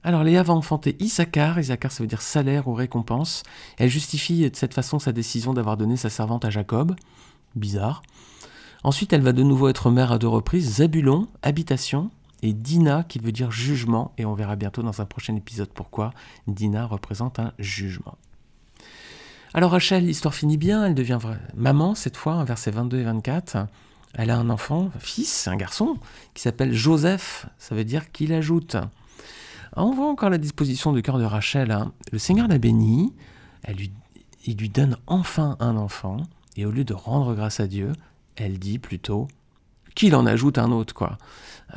Alors 0.05 0.25
Léa 0.25 0.43
va 0.43 0.55
enfanter 0.55 0.97
Issachar, 0.99 1.61
Issachar 1.61 1.93
ça 1.93 2.03
veut 2.03 2.09
dire 2.09 2.23
salaire 2.23 2.67
ou 2.67 2.75
récompense. 2.75 3.45
Elle 3.79 3.89
justifie 3.89 4.51
de 4.51 4.57
cette 4.57 4.75
façon 4.75 4.99
sa 4.99 5.13
décision 5.13 5.55
d'avoir 5.55 5.77
donné 5.77 5.97
sa 5.97 6.11
servante 6.11 6.45
à 6.45 6.51
Jacob. 6.51 6.97
Bizarre. 7.55 8.03
Ensuite, 8.83 9.13
elle 9.13 9.23
va 9.23 9.33
de 9.33 9.45
nouveau 9.45 9.69
être 9.69 9.91
mère 9.91 10.11
à 10.11 10.19
deux 10.19 10.29
reprises, 10.29 10.77
Zabulon, 10.77 11.29
habitation, 11.43 12.11
et 12.43 12.53
Dina, 12.53 13.05
qui 13.05 13.21
veut 13.21 13.31
dire 13.31 13.53
jugement, 13.53 14.13
et 14.19 14.25
on 14.25 14.35
verra 14.35 14.57
bientôt 14.57 14.83
dans 14.83 15.01
un 15.01 15.05
prochain 15.05 15.37
épisode 15.37 15.71
pourquoi 15.73 16.13
Dina 16.49 16.85
représente 16.87 17.39
un 17.39 17.53
jugement. 17.61 18.17
Alors 19.55 19.71
Rachel, 19.71 20.07
l'histoire 20.07 20.35
finit 20.35 20.57
bien, 20.57 20.85
elle 20.85 20.97
devient 20.97 21.21
maman 21.55 21.95
cette 21.95 22.17
fois, 22.17 22.43
versets 22.43 22.73
22 22.73 22.99
et 22.99 23.05
24. 23.05 23.69
Elle 24.15 24.31
a 24.31 24.39
un 24.39 24.51
enfant, 24.51 24.91
un 24.97 24.99
fils, 24.99 25.47
un 25.47 25.57
garçon, 25.57 25.99
qui 26.35 26.43
s'appelle 26.43 26.73
Joseph, 26.73 27.47
ça 27.59 27.77
veut 27.77 27.85
dire 27.85 28.11
qu'il 28.11 28.33
ajoute. 28.33 28.77
Ah, 29.75 29.85
on 29.85 29.93
voit 29.93 30.09
encore 30.09 30.31
la 30.31 30.39
disposition 30.39 30.93
du 30.93 31.03
cœur 31.03 31.19
de 31.19 31.25
Rachel. 31.25 31.71
Hein. 31.71 31.93
Le 32.13 32.19
Seigneur 32.19 32.49
l'a 32.49 32.59
béni, 32.59 33.15
elle 33.63 33.77
lui, 33.77 33.93
il 34.45 34.59
lui 34.59 34.69
donne 34.69 34.97
enfin 35.07 35.57
un 35.61 35.77
enfant, 35.77 36.19
et 36.57 36.67
au 36.67 36.71
lieu 36.71 36.85
de 36.85 36.95
rendre 36.95 37.35
grâce 37.35 37.61
à 37.61 37.67
Dieu, 37.67 37.93
elle 38.37 38.59
dit 38.59 38.79
plutôt 38.79 39.29
qu'il 39.95 40.15
en 40.15 40.27
ajoute 40.27 40.59
un 40.59 40.73
autre, 40.73 40.95
quoi. 40.95 41.19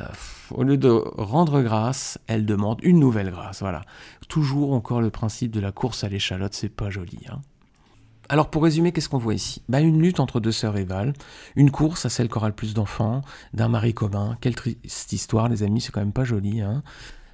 Euh, 0.00 0.04
au 0.50 0.62
lieu 0.62 0.76
de 0.76 0.88
rendre 0.88 1.62
grâce, 1.62 2.18
elle 2.26 2.44
demande 2.44 2.80
une 2.82 2.98
nouvelle 2.98 3.30
grâce, 3.30 3.60
voilà. 3.60 3.82
Toujours 4.28 4.72
encore 4.72 5.00
le 5.00 5.10
principe 5.10 5.50
de 5.50 5.60
la 5.60 5.72
course 5.72 6.04
à 6.04 6.08
l'échalote, 6.08 6.54
c'est 6.54 6.68
pas 6.68 6.90
joli, 6.90 7.18
hein. 7.30 7.40
Alors 8.28 8.50
pour 8.50 8.64
résumer, 8.64 8.90
qu'est-ce 8.90 9.08
qu'on 9.08 9.18
voit 9.18 9.34
ici? 9.34 9.62
Bah, 9.68 9.80
Une 9.80 10.02
lutte 10.02 10.18
entre 10.18 10.40
deux 10.40 10.50
sœurs 10.50 10.74
rivales, 10.74 11.12
une 11.54 11.70
course 11.70 12.06
à 12.06 12.08
celle 12.08 12.28
qui 12.28 12.36
aura 12.36 12.48
le 12.48 12.54
plus 12.54 12.74
d'enfants, 12.74 13.22
d'un 13.54 13.68
mari 13.68 13.94
commun. 13.94 14.36
Quelle 14.40 14.56
triste 14.56 15.12
histoire, 15.12 15.48
les 15.48 15.62
amis, 15.62 15.80
c'est 15.80 15.92
quand 15.92 16.00
même 16.00 16.12
pas 16.12 16.24
joli. 16.24 16.60
Hein 16.60 16.82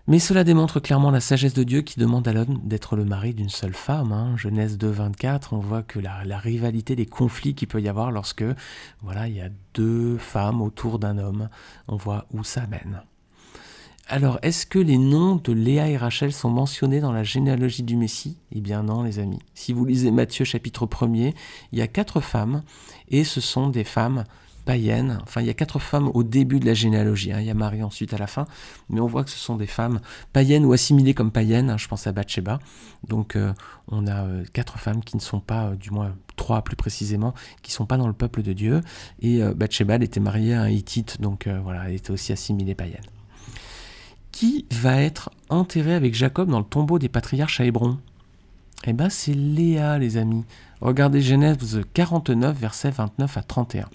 mais 0.09 0.19
cela 0.19 0.43
démontre 0.43 0.81
clairement 0.81 1.11
la 1.11 1.21
sagesse 1.21 1.55
de 1.55 1.63
Dieu 1.63 1.83
qui 1.83 2.01
demande 2.01 2.27
à 2.27 2.33
l'homme 2.33 2.61
d'être 2.65 2.97
le 2.97 3.05
mari 3.05 3.35
d'une 3.35 3.49
seule 3.49 3.75
femme. 3.75 4.13
Hein. 4.13 4.37
Genèse 4.37 4.77
2, 4.77 4.89
24, 4.89 5.53
on 5.53 5.59
voit 5.59 5.83
que 5.83 6.01
la, 6.01 6.39
rivalité, 6.39 6.97
les 6.97 7.07
conflits 7.07 7.55
qu'il 7.55 7.69
peut 7.69 7.81
y 7.81 7.89
avoir 7.89 8.11
lorsque 8.11 8.45
voilà, 9.01 9.29
il 9.29 9.37
y 9.37 9.41
a 9.41 9.49
deux 9.75 10.19
femmes 10.19 10.61
autour 10.61 10.99
d'un 10.99 11.19
homme, 11.19 11.49
on 11.87 11.97
voit 11.97 12.27
où 12.33 12.43
ça 12.43 12.67
mène. 12.67 13.03
Alors, 14.09 14.41
est-ce 14.43 14.67
que 14.67 14.81
les 14.81 14.99
noms 14.99 15.37
de 15.37 15.53
Léa 15.53 15.89
et 15.89 15.97
Rachel 15.97 16.33
sont 16.33 16.51
mentionnés 16.51 17.01
dans 17.01 17.13
la 17.13 17.23
généalogie 17.23 17.85
du 17.85 17.97
Messie? 17.97 18.37
Eh 18.51 18.61
bien 18.61 18.83
non, 18.83 19.05
les 19.05 19.21
amis. 19.21 19.39
Si 19.55 19.73
vous 19.73 19.85
lisez 19.85 20.11
Matthieu 20.11 20.45
chapitre 20.45 20.87
1er, 20.87 21.33
il 21.71 21.79
y 21.79 21.83
a 21.83 21.87
quatre 21.87 22.21
femmes, 22.21 22.65
et 23.09 23.23
ce 23.23 23.41
sont 23.41 23.69
des 23.69 23.85
femmes 23.85 24.25
païennes. 24.65 25.19
Enfin, 25.23 25.41
il 25.41 25.47
y 25.47 25.51
a 25.51 25.55
quatre 25.55 25.79
femmes 25.79 26.11
au 26.15 26.23
début 26.23 26.61
de 26.61 26.67
la 26.67 26.75
généalogie. 26.75 27.33
Hein. 27.33 27.41
Il 27.41 27.47
y 27.47 27.51
a 27.51 27.55
Marie 27.55 27.83
ensuite 27.83 28.15
à 28.15 28.19
la 28.19 28.27
fin. 28.27 28.47
Mais 28.89 29.01
on 29.01 29.07
voit 29.07 29.25
que 29.25 29.31
ce 29.31 29.39
sont 29.39 29.57
des 29.57 29.67
femmes 29.67 30.01
païennes 30.33 30.65
ou 30.65 30.73
assimilées 30.73 31.15
comme 31.15 31.31
païennes. 31.31 31.71
Hein. 31.71 31.79
Je 31.79 31.89
pense 31.89 32.07
à 32.07 32.13
Bathsheba. 32.13 32.59
Donc, 33.07 33.37
euh, 33.37 33.53
on 33.89 34.07
a 34.07 34.25
euh, 34.25 34.45
quatre 34.53 34.79
femmes 34.79 35.03
qui 35.03 35.17
ne 35.17 35.23
sont 35.23 35.41
pas, 35.41 35.67
euh, 35.67 35.75
du 35.75 35.91
moins 35.91 36.15
trois 36.37 36.63
plus 36.63 36.77
précisément, 36.77 37.35
qui 37.63 37.71
ne 37.71 37.75
sont 37.75 37.87
pas 37.87 37.97
dans 37.97 38.07
le 38.07 38.13
peuple 38.13 38.43
de 38.43 38.53
Dieu. 38.53 38.81
Et 39.21 39.41
Bathsheba, 39.55 39.95
elle 39.95 40.03
était 40.03 40.21
mariée 40.21 40.55
à 40.55 40.63
un 40.63 40.69
Hittite. 40.69 41.21
Donc, 41.21 41.47
voilà, 41.63 41.89
elle 41.89 41.95
était 41.95 42.11
aussi 42.11 42.33
assimilée 42.33 42.75
païenne. 42.75 43.05
Qui 44.33 44.67
va 44.73 45.01
être 45.01 45.31
enterré 45.51 45.95
avec 45.95 46.15
Jacob 46.15 46.49
dans 46.49 46.59
le 46.59 46.65
tombeau 46.65 46.99
des 46.99 47.09
patriarches 47.09 47.61
à 47.61 47.65
Hébron? 47.65 47.99
Eh 48.85 48.93
bien, 48.93 49.09
c'est 49.09 49.35
Léa, 49.35 49.99
les 49.99 50.17
amis. 50.17 50.45
Regardez 50.81 51.21
Genèse 51.21 51.59
49, 51.95 52.59
versets 52.59 52.91
29 52.91 53.37
à 53.37 53.43
31. 53.43 53.89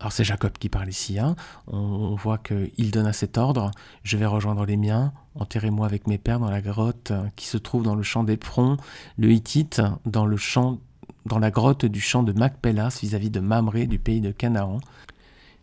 Alors 0.00 0.12
c'est 0.12 0.24
Jacob 0.24 0.52
qui 0.52 0.70
parle 0.70 0.88
ici. 0.88 1.18
Hein. 1.18 1.36
On, 1.66 2.14
voit 2.14 2.38
qu'il 2.38 2.90
donne 2.90 3.06
à 3.06 3.12
cet 3.12 3.36
ordre, 3.36 3.70
je 4.02 4.16
vais 4.16 4.26
rejoindre 4.26 4.64
les 4.64 4.78
miens, 4.78 5.12
enterrez-moi 5.34 5.86
avec 5.86 6.06
mes 6.06 6.16
pères 6.16 6.40
dans 6.40 6.50
la 6.50 6.62
grotte 6.62 7.12
qui 7.36 7.46
se 7.46 7.58
trouve 7.58 7.82
dans 7.82 7.94
le 7.94 8.02
champ 8.02 8.24
d'Éphron, 8.24 8.78
le 9.18 9.30
Hittite 9.30 9.82
dans, 10.06 10.24
le 10.24 10.38
champ, 10.38 10.78
dans 11.26 11.38
la 11.38 11.50
grotte 11.50 11.84
du 11.84 12.00
champ 12.00 12.22
de 12.22 12.32
Macpélas 12.32 12.98
vis-à-vis 13.02 13.30
de 13.30 13.40
Mamré 13.40 13.86
du 13.86 13.98
pays 13.98 14.22
de 14.22 14.30
Canaan. 14.30 14.80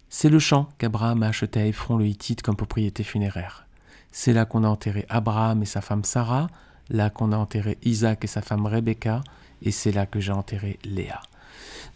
C'est 0.10 0.30
le 0.30 0.40
champ 0.40 0.70
qu'Abraham 0.78 1.24
a 1.24 1.28
acheté 1.28 1.60
à 1.60 1.66
Éphron 1.66 1.98
le 1.98 2.06
Hittite 2.06 2.44
comme 2.44 2.56
propriété 2.56 3.04
funéraire. 3.04 3.66
C'est 4.12 4.34
là 4.34 4.46
qu'on 4.46 4.64
a 4.64 4.68
enterré 4.68 5.06
Abraham 5.10 5.64
et 5.64 5.66
sa 5.66 5.82
femme 5.82 6.04
Sarah, 6.04 6.48
là 6.90 7.10
qu'on 7.10 7.32
a 7.32 7.38
enterré 7.38 7.80
Isaac 7.84 8.24
et 8.24 8.28
sa 8.28 8.44
femme 8.44 8.68
Rebecca, 8.68 9.24
et 9.64 9.72
c'est 9.72 9.92
là 9.92 10.06
que 10.06 10.20
j'ai 10.20 10.32
enterré 10.32 10.78
Léa. 10.86 11.22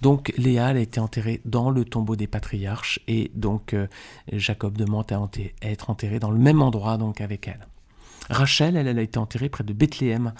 Donc 0.02 0.34
Léa 0.38 0.68
a 0.68 0.76
été 0.76 1.00
enterrée 1.00 1.42
dans 1.46 1.70
le 1.70 1.86
tombeau 1.86 2.16
des 2.16 2.28
patriarches 2.28 3.00
et 3.08 3.32
donc 3.36 3.74
euh, 3.74 3.88
Jacob 4.32 4.76
demande 4.76 5.12
à, 5.12 5.30
être 5.62 5.90
enterré 5.90 6.20
dans 6.20 6.32
le 6.32 6.40
même 6.40 6.62
endroit 6.62 6.98
donc 6.98 7.22
avec 7.22 7.48
elle. 7.48 7.68
Rachel, 8.30 8.78
elle, 8.78 8.88
a 8.98 9.02
été 9.02 9.20
enterrée 9.20 9.50
près 9.50 9.64
de 9.64 9.74
Bethléem. 9.74 10.34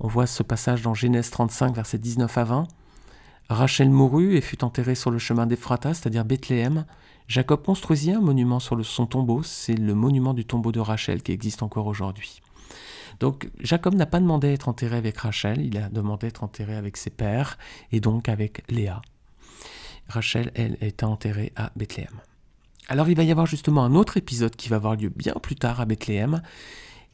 On 0.00 0.08
voit 0.08 0.26
ce 0.26 0.42
passage 0.42 0.82
dans 0.82 0.94
Genèse 0.94 1.30
35, 1.30 1.74
versets 1.74 1.98
19 1.98 2.36
à 2.38 2.44
20. 2.44 2.68
Rachel 3.48 3.88
mourut 3.88 4.36
et 4.36 4.40
fut 4.40 4.62
enterrée 4.62 4.94
sur 4.94 5.10
le 5.10 5.18
chemin 5.18 5.46
d'Ephrata, 5.46 5.94
c'est-à-dire 5.94 6.24
Bethléem. 6.24 6.84
Jacob 7.26 7.62
construisit 7.62 8.12
un 8.12 8.20
monument 8.20 8.60
sur 8.60 8.84
son 8.84 9.06
tombeau, 9.06 9.42
c'est 9.42 9.74
le 9.74 9.94
monument 9.94 10.34
du 10.34 10.44
tombeau 10.44 10.72
de 10.72 10.80
Rachel 10.80 11.22
qui 11.22 11.32
existe 11.32 11.62
encore 11.62 11.86
aujourd'hui. 11.86 12.42
Donc 13.20 13.50
Jacob 13.60 13.94
n'a 13.94 14.06
pas 14.06 14.20
demandé 14.20 14.48
à 14.48 14.52
être 14.52 14.68
enterré 14.68 14.96
avec 14.96 15.18
Rachel, 15.18 15.64
il 15.64 15.76
a 15.78 15.88
demandé 15.88 16.26
à 16.26 16.28
être 16.28 16.44
enterré 16.44 16.76
avec 16.76 16.96
ses 16.96 17.10
pères 17.10 17.58
et 17.92 18.00
donc 18.00 18.28
avec 18.28 18.62
Léa. 18.70 19.00
Rachel, 20.08 20.50
elle, 20.54 20.78
est 20.80 21.02
enterrée 21.02 21.52
à 21.56 21.70
Bethléem. 21.76 22.20
Alors 22.88 23.08
il 23.08 23.16
va 23.16 23.24
y 23.24 23.30
avoir 23.30 23.46
justement 23.46 23.84
un 23.84 23.94
autre 23.94 24.16
épisode 24.16 24.56
qui 24.56 24.68
va 24.68 24.76
avoir 24.76 24.96
lieu 24.96 25.10
bien 25.14 25.34
plus 25.34 25.56
tard 25.56 25.80
à 25.80 25.84
Bethléem, 25.84 26.42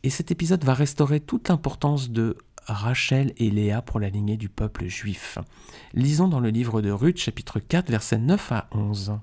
et 0.04 0.10
cet 0.10 0.30
épisode 0.30 0.62
va 0.64 0.74
restaurer 0.74 1.18
toute 1.18 1.48
l'importance 1.48 2.10
de 2.10 2.36
Rachel 2.66 3.32
et 3.38 3.50
Léa 3.50 3.82
pour 3.82 4.00
la 4.00 4.10
lignée 4.10 4.36
du 4.36 4.48
peuple 4.48 4.86
juif. 4.86 5.38
Lisons 5.92 6.28
dans 6.28 6.40
le 6.40 6.50
livre 6.50 6.82
de 6.82 6.90
Ruth, 6.90 7.18
chapitre 7.18 7.58
4, 7.58 7.90
versets 7.90 8.18
9 8.18 8.52
à 8.52 8.68
11. 8.72 9.18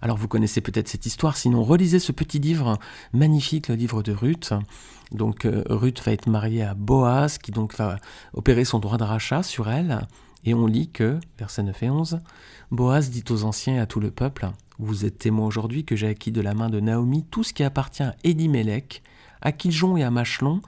Alors 0.00 0.16
vous 0.16 0.28
connaissez 0.28 0.60
peut-être 0.60 0.88
cette 0.88 1.06
histoire, 1.06 1.36
sinon 1.36 1.62
relisez 1.64 1.98
ce 1.98 2.12
petit 2.12 2.38
livre 2.38 2.78
magnifique, 3.12 3.68
le 3.68 3.74
livre 3.74 4.02
de 4.02 4.12
Ruth. 4.12 4.52
Donc 5.12 5.44
euh, 5.44 5.64
Ruth 5.68 6.02
va 6.04 6.12
être 6.12 6.28
mariée 6.28 6.62
à 6.62 6.74
Boaz, 6.74 7.38
qui 7.38 7.50
donc 7.50 7.76
va 7.76 7.96
opérer 8.32 8.64
son 8.64 8.78
droit 8.78 8.98
de 8.98 9.04
rachat 9.04 9.42
sur 9.42 9.68
elle. 9.68 10.06
Et 10.44 10.54
on 10.54 10.66
lit 10.66 10.88
que, 10.88 11.18
versets 11.38 11.64
9 11.64 11.82
et 11.82 11.90
11, 11.90 12.20
Boaz 12.70 13.10
dit 13.10 13.24
aux 13.30 13.44
anciens 13.44 13.76
et 13.76 13.80
à 13.80 13.86
tout 13.86 14.00
le 14.00 14.10
peuple, 14.10 14.48
Vous 14.78 15.04
êtes 15.04 15.18
témoins 15.18 15.46
aujourd'hui 15.46 15.84
que 15.84 15.96
j'ai 15.96 16.06
acquis 16.06 16.30
de 16.30 16.40
la 16.40 16.54
main 16.54 16.70
de 16.70 16.78
Naomi 16.78 17.24
tout 17.28 17.42
ce 17.42 17.52
qui 17.52 17.64
appartient 17.64 18.04
à 18.04 18.14
Élimélec, 18.22 19.02
à 19.42 19.50
Kiljon 19.50 19.96
et 19.96 20.04
à 20.04 20.10
Machelon, 20.10 20.60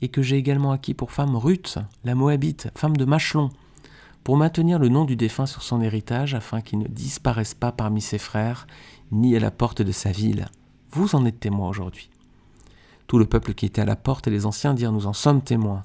et 0.00 0.08
que 0.08 0.22
j'ai 0.22 0.36
également 0.36 0.70
acquis 0.70 0.94
pour 0.94 1.10
femme 1.10 1.34
Ruth, 1.36 1.78
la 2.04 2.14
Moabite, 2.14 2.68
femme 2.76 2.96
de 2.96 3.04
Machelon, 3.04 3.50
pour 4.24 4.36
maintenir 4.36 4.78
le 4.78 4.88
nom 4.88 5.04
du 5.04 5.16
défunt 5.16 5.46
sur 5.46 5.62
son 5.62 5.80
héritage 5.80 6.34
afin 6.34 6.60
qu'il 6.60 6.78
ne 6.78 6.88
disparaisse 6.88 7.54
pas 7.54 7.72
parmi 7.72 8.00
ses 8.00 8.18
frères, 8.18 8.66
ni 9.10 9.36
à 9.36 9.40
la 9.40 9.50
porte 9.50 9.82
de 9.82 9.92
sa 9.92 10.12
ville. 10.12 10.48
Vous 10.90 11.14
en 11.14 11.24
êtes 11.24 11.40
témoins 11.40 11.68
aujourd'hui. 11.68 12.10
Tout 13.06 13.18
le 13.18 13.26
peuple 13.26 13.54
qui 13.54 13.66
était 13.66 13.80
à 13.80 13.86
la 13.86 13.96
porte 13.96 14.28
et 14.28 14.30
les 14.30 14.46
anciens 14.46 14.74
dirent 14.74 14.92
Nous 14.92 15.06
en 15.06 15.12
sommes 15.12 15.42
témoins. 15.42 15.82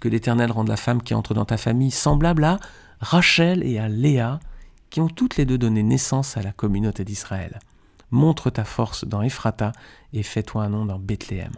Que 0.00 0.08
l'Éternel 0.08 0.52
rende 0.52 0.68
la 0.68 0.76
femme 0.76 1.02
qui 1.02 1.14
entre 1.14 1.32
dans 1.32 1.46
ta 1.46 1.56
famille 1.56 1.90
semblable 1.90 2.44
à 2.44 2.58
Rachel 3.00 3.62
et 3.62 3.78
à 3.78 3.88
Léa, 3.88 4.40
qui 4.90 5.00
ont 5.00 5.08
toutes 5.08 5.36
les 5.36 5.46
deux 5.46 5.58
donné 5.58 5.82
naissance 5.82 6.36
à 6.36 6.42
la 6.42 6.52
communauté 6.52 7.04
d'Israël. 7.04 7.58
Montre 8.10 8.50
ta 8.50 8.64
force 8.64 9.06
dans 9.06 9.22
Ephrata 9.22 9.72
et 10.12 10.22
fais-toi 10.22 10.64
un 10.64 10.68
nom 10.68 10.84
dans 10.84 10.98
Bethléem. 10.98 11.52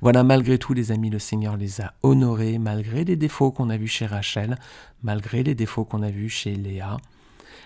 Voilà, 0.00 0.22
malgré 0.24 0.58
tout, 0.58 0.74
les 0.74 0.92
amis, 0.92 1.10
le 1.10 1.18
Seigneur 1.18 1.56
les 1.56 1.80
a 1.80 1.94
honorés, 2.02 2.58
malgré 2.58 3.04
les 3.04 3.16
défauts 3.16 3.50
qu'on 3.50 3.70
a 3.70 3.76
vus 3.76 3.88
chez 3.88 4.06
Rachel, 4.06 4.58
malgré 5.02 5.42
les 5.42 5.54
défauts 5.54 5.84
qu'on 5.84 6.02
a 6.02 6.10
vus 6.10 6.28
chez 6.28 6.54
Léa. 6.54 6.96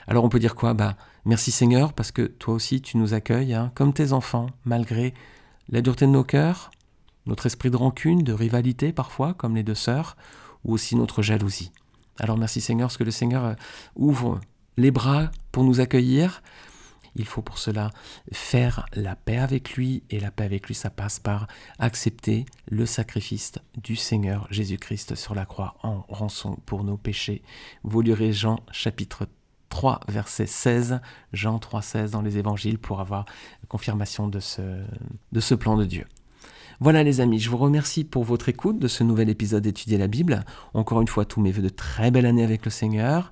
Alors 0.09 0.25
on 0.25 0.29
peut 0.29 0.39
dire 0.39 0.55
quoi? 0.55 0.73
Bah 0.75 0.97
merci 1.25 1.51
Seigneur, 1.51 1.93
parce 1.93 2.13
que 2.13 2.23
toi 2.23 2.55
aussi 2.55 2.81
tu 2.81 2.97
nous 2.97 3.15
accueilles, 3.15 3.55
hein, 3.55 3.73
comme 3.75 3.93
tes 3.93 4.13
enfants, 4.13 4.47
malgré 4.65 5.15
la 5.69 5.81
dureté 5.81 6.07
de 6.07 6.13
nos 6.13 6.25
cœurs, 6.25 6.71
notre 7.27 7.47
esprit 7.47 7.71
de 7.71 7.77
rancune, 7.77 8.23
de 8.23 8.33
rivalité 8.33 8.93
parfois, 8.93 9.35
comme 9.35 9.57
les 9.57 9.65
deux 9.65 9.75
sœurs, 9.75 10.17
ou 10.65 10.75
aussi 10.75 10.95
notre 10.95 11.23
jalousie. 11.23 11.73
Alors 12.19 12.39
merci 12.39 12.61
Seigneur, 12.61 12.89
parce 12.89 12.97
que 12.97 13.05
le 13.05 13.11
Seigneur 13.11 13.45
euh, 13.45 13.55
ouvre 13.97 14.41
les 14.77 14.91
bras 14.91 15.31
pour 15.51 15.65
nous 15.65 15.81
accueillir, 15.81 16.43
il 17.17 17.27
faut 17.27 17.43
pour 17.43 17.59
cela 17.59 17.91
faire 18.33 18.87
la 18.95 19.17
paix 19.17 19.39
avec 19.39 19.73
lui, 19.75 20.03
et 20.11 20.21
la 20.21 20.31
paix 20.31 20.45
avec 20.45 20.67
lui, 20.69 20.75
ça 20.75 20.91
passe 20.91 21.19
par 21.19 21.47
accepter 21.79 22.47
le 22.69 22.87
sacrifice 22.87 23.53
du 23.83 23.97
Seigneur 23.97 24.47
Jésus-Christ 24.51 25.15
sur 25.15 25.35
la 25.35 25.45
croix 25.45 25.77
en 25.83 26.05
rançon 26.09 26.57
pour 26.67 26.85
nos 26.85 26.97
péchés. 26.97 27.43
Vous 27.83 28.01
lirez 28.01 28.33
Jean 28.33 28.61
chapitre 28.71 29.27
3, 29.69 30.01
verset 30.09 30.47
16, 30.47 31.01
Jean 31.33 31.59
3, 31.59 31.83
16 31.83 32.11
dans 32.13 32.23
les 32.23 32.39
évangiles 32.39 32.79
pour 32.79 33.01
avoir 33.01 33.25
confirmation 33.69 34.29
de 34.29 34.41
ce, 34.41 34.63
de 35.33 35.41
ce 35.41 35.55
plan 35.55 35.77
de 35.77 35.85
Dieu. 35.85 36.07
Voilà 36.79 37.03
les 37.03 37.21
amis, 37.21 37.41
je 37.41 37.49
vous 37.49 37.57
remercie 37.57 38.05
pour 38.05 38.25
votre 38.25 38.51
écoute 38.51 38.79
de 38.79 38.89
ce 38.89 39.03
nouvel 39.03 39.31
épisode 39.31 39.63
d'Étudier 39.63 39.97
la 39.97 40.09
Bible. 40.09 40.45
Encore 40.75 41.01
une 41.01 41.09
fois, 41.09 41.25
tous 41.25 41.41
mes 41.41 41.51
voeux 41.51 41.63
de 41.63 41.71
très 41.71 42.11
belle 42.11 42.27
année 42.27 42.45
avec 42.45 42.67
le 42.67 42.71
Seigneur. 42.71 43.31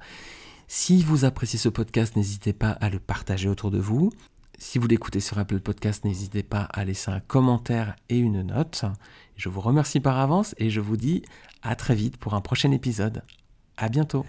Si 0.66 1.02
vous 1.02 1.24
appréciez 1.24 1.58
ce 1.58 1.68
podcast, 1.68 2.16
n'hésitez 2.16 2.52
pas 2.52 2.70
à 2.70 2.90
le 2.90 2.98
partager 2.98 3.48
autour 3.48 3.70
de 3.70 3.78
vous. 3.78 4.10
Si 4.58 4.78
vous 4.78 4.86
l'écoutez 4.86 5.20
sur 5.20 5.38
Apple 5.38 5.60
Podcast, 5.60 6.04
n'hésitez 6.04 6.42
pas 6.42 6.62
à 6.62 6.84
laisser 6.84 7.10
un 7.10 7.20
commentaire 7.20 7.96
et 8.08 8.18
une 8.18 8.42
note. 8.42 8.84
Je 9.36 9.48
vous 9.48 9.60
remercie 9.60 10.00
par 10.00 10.18
avance 10.18 10.54
et 10.58 10.70
je 10.70 10.80
vous 10.80 10.96
dis 10.96 11.22
à 11.62 11.74
très 11.74 11.94
vite 11.94 12.16
pour 12.16 12.34
un 12.34 12.40
prochain 12.40 12.70
épisode. 12.70 13.22
À 13.76 13.88
bientôt. 13.88 14.24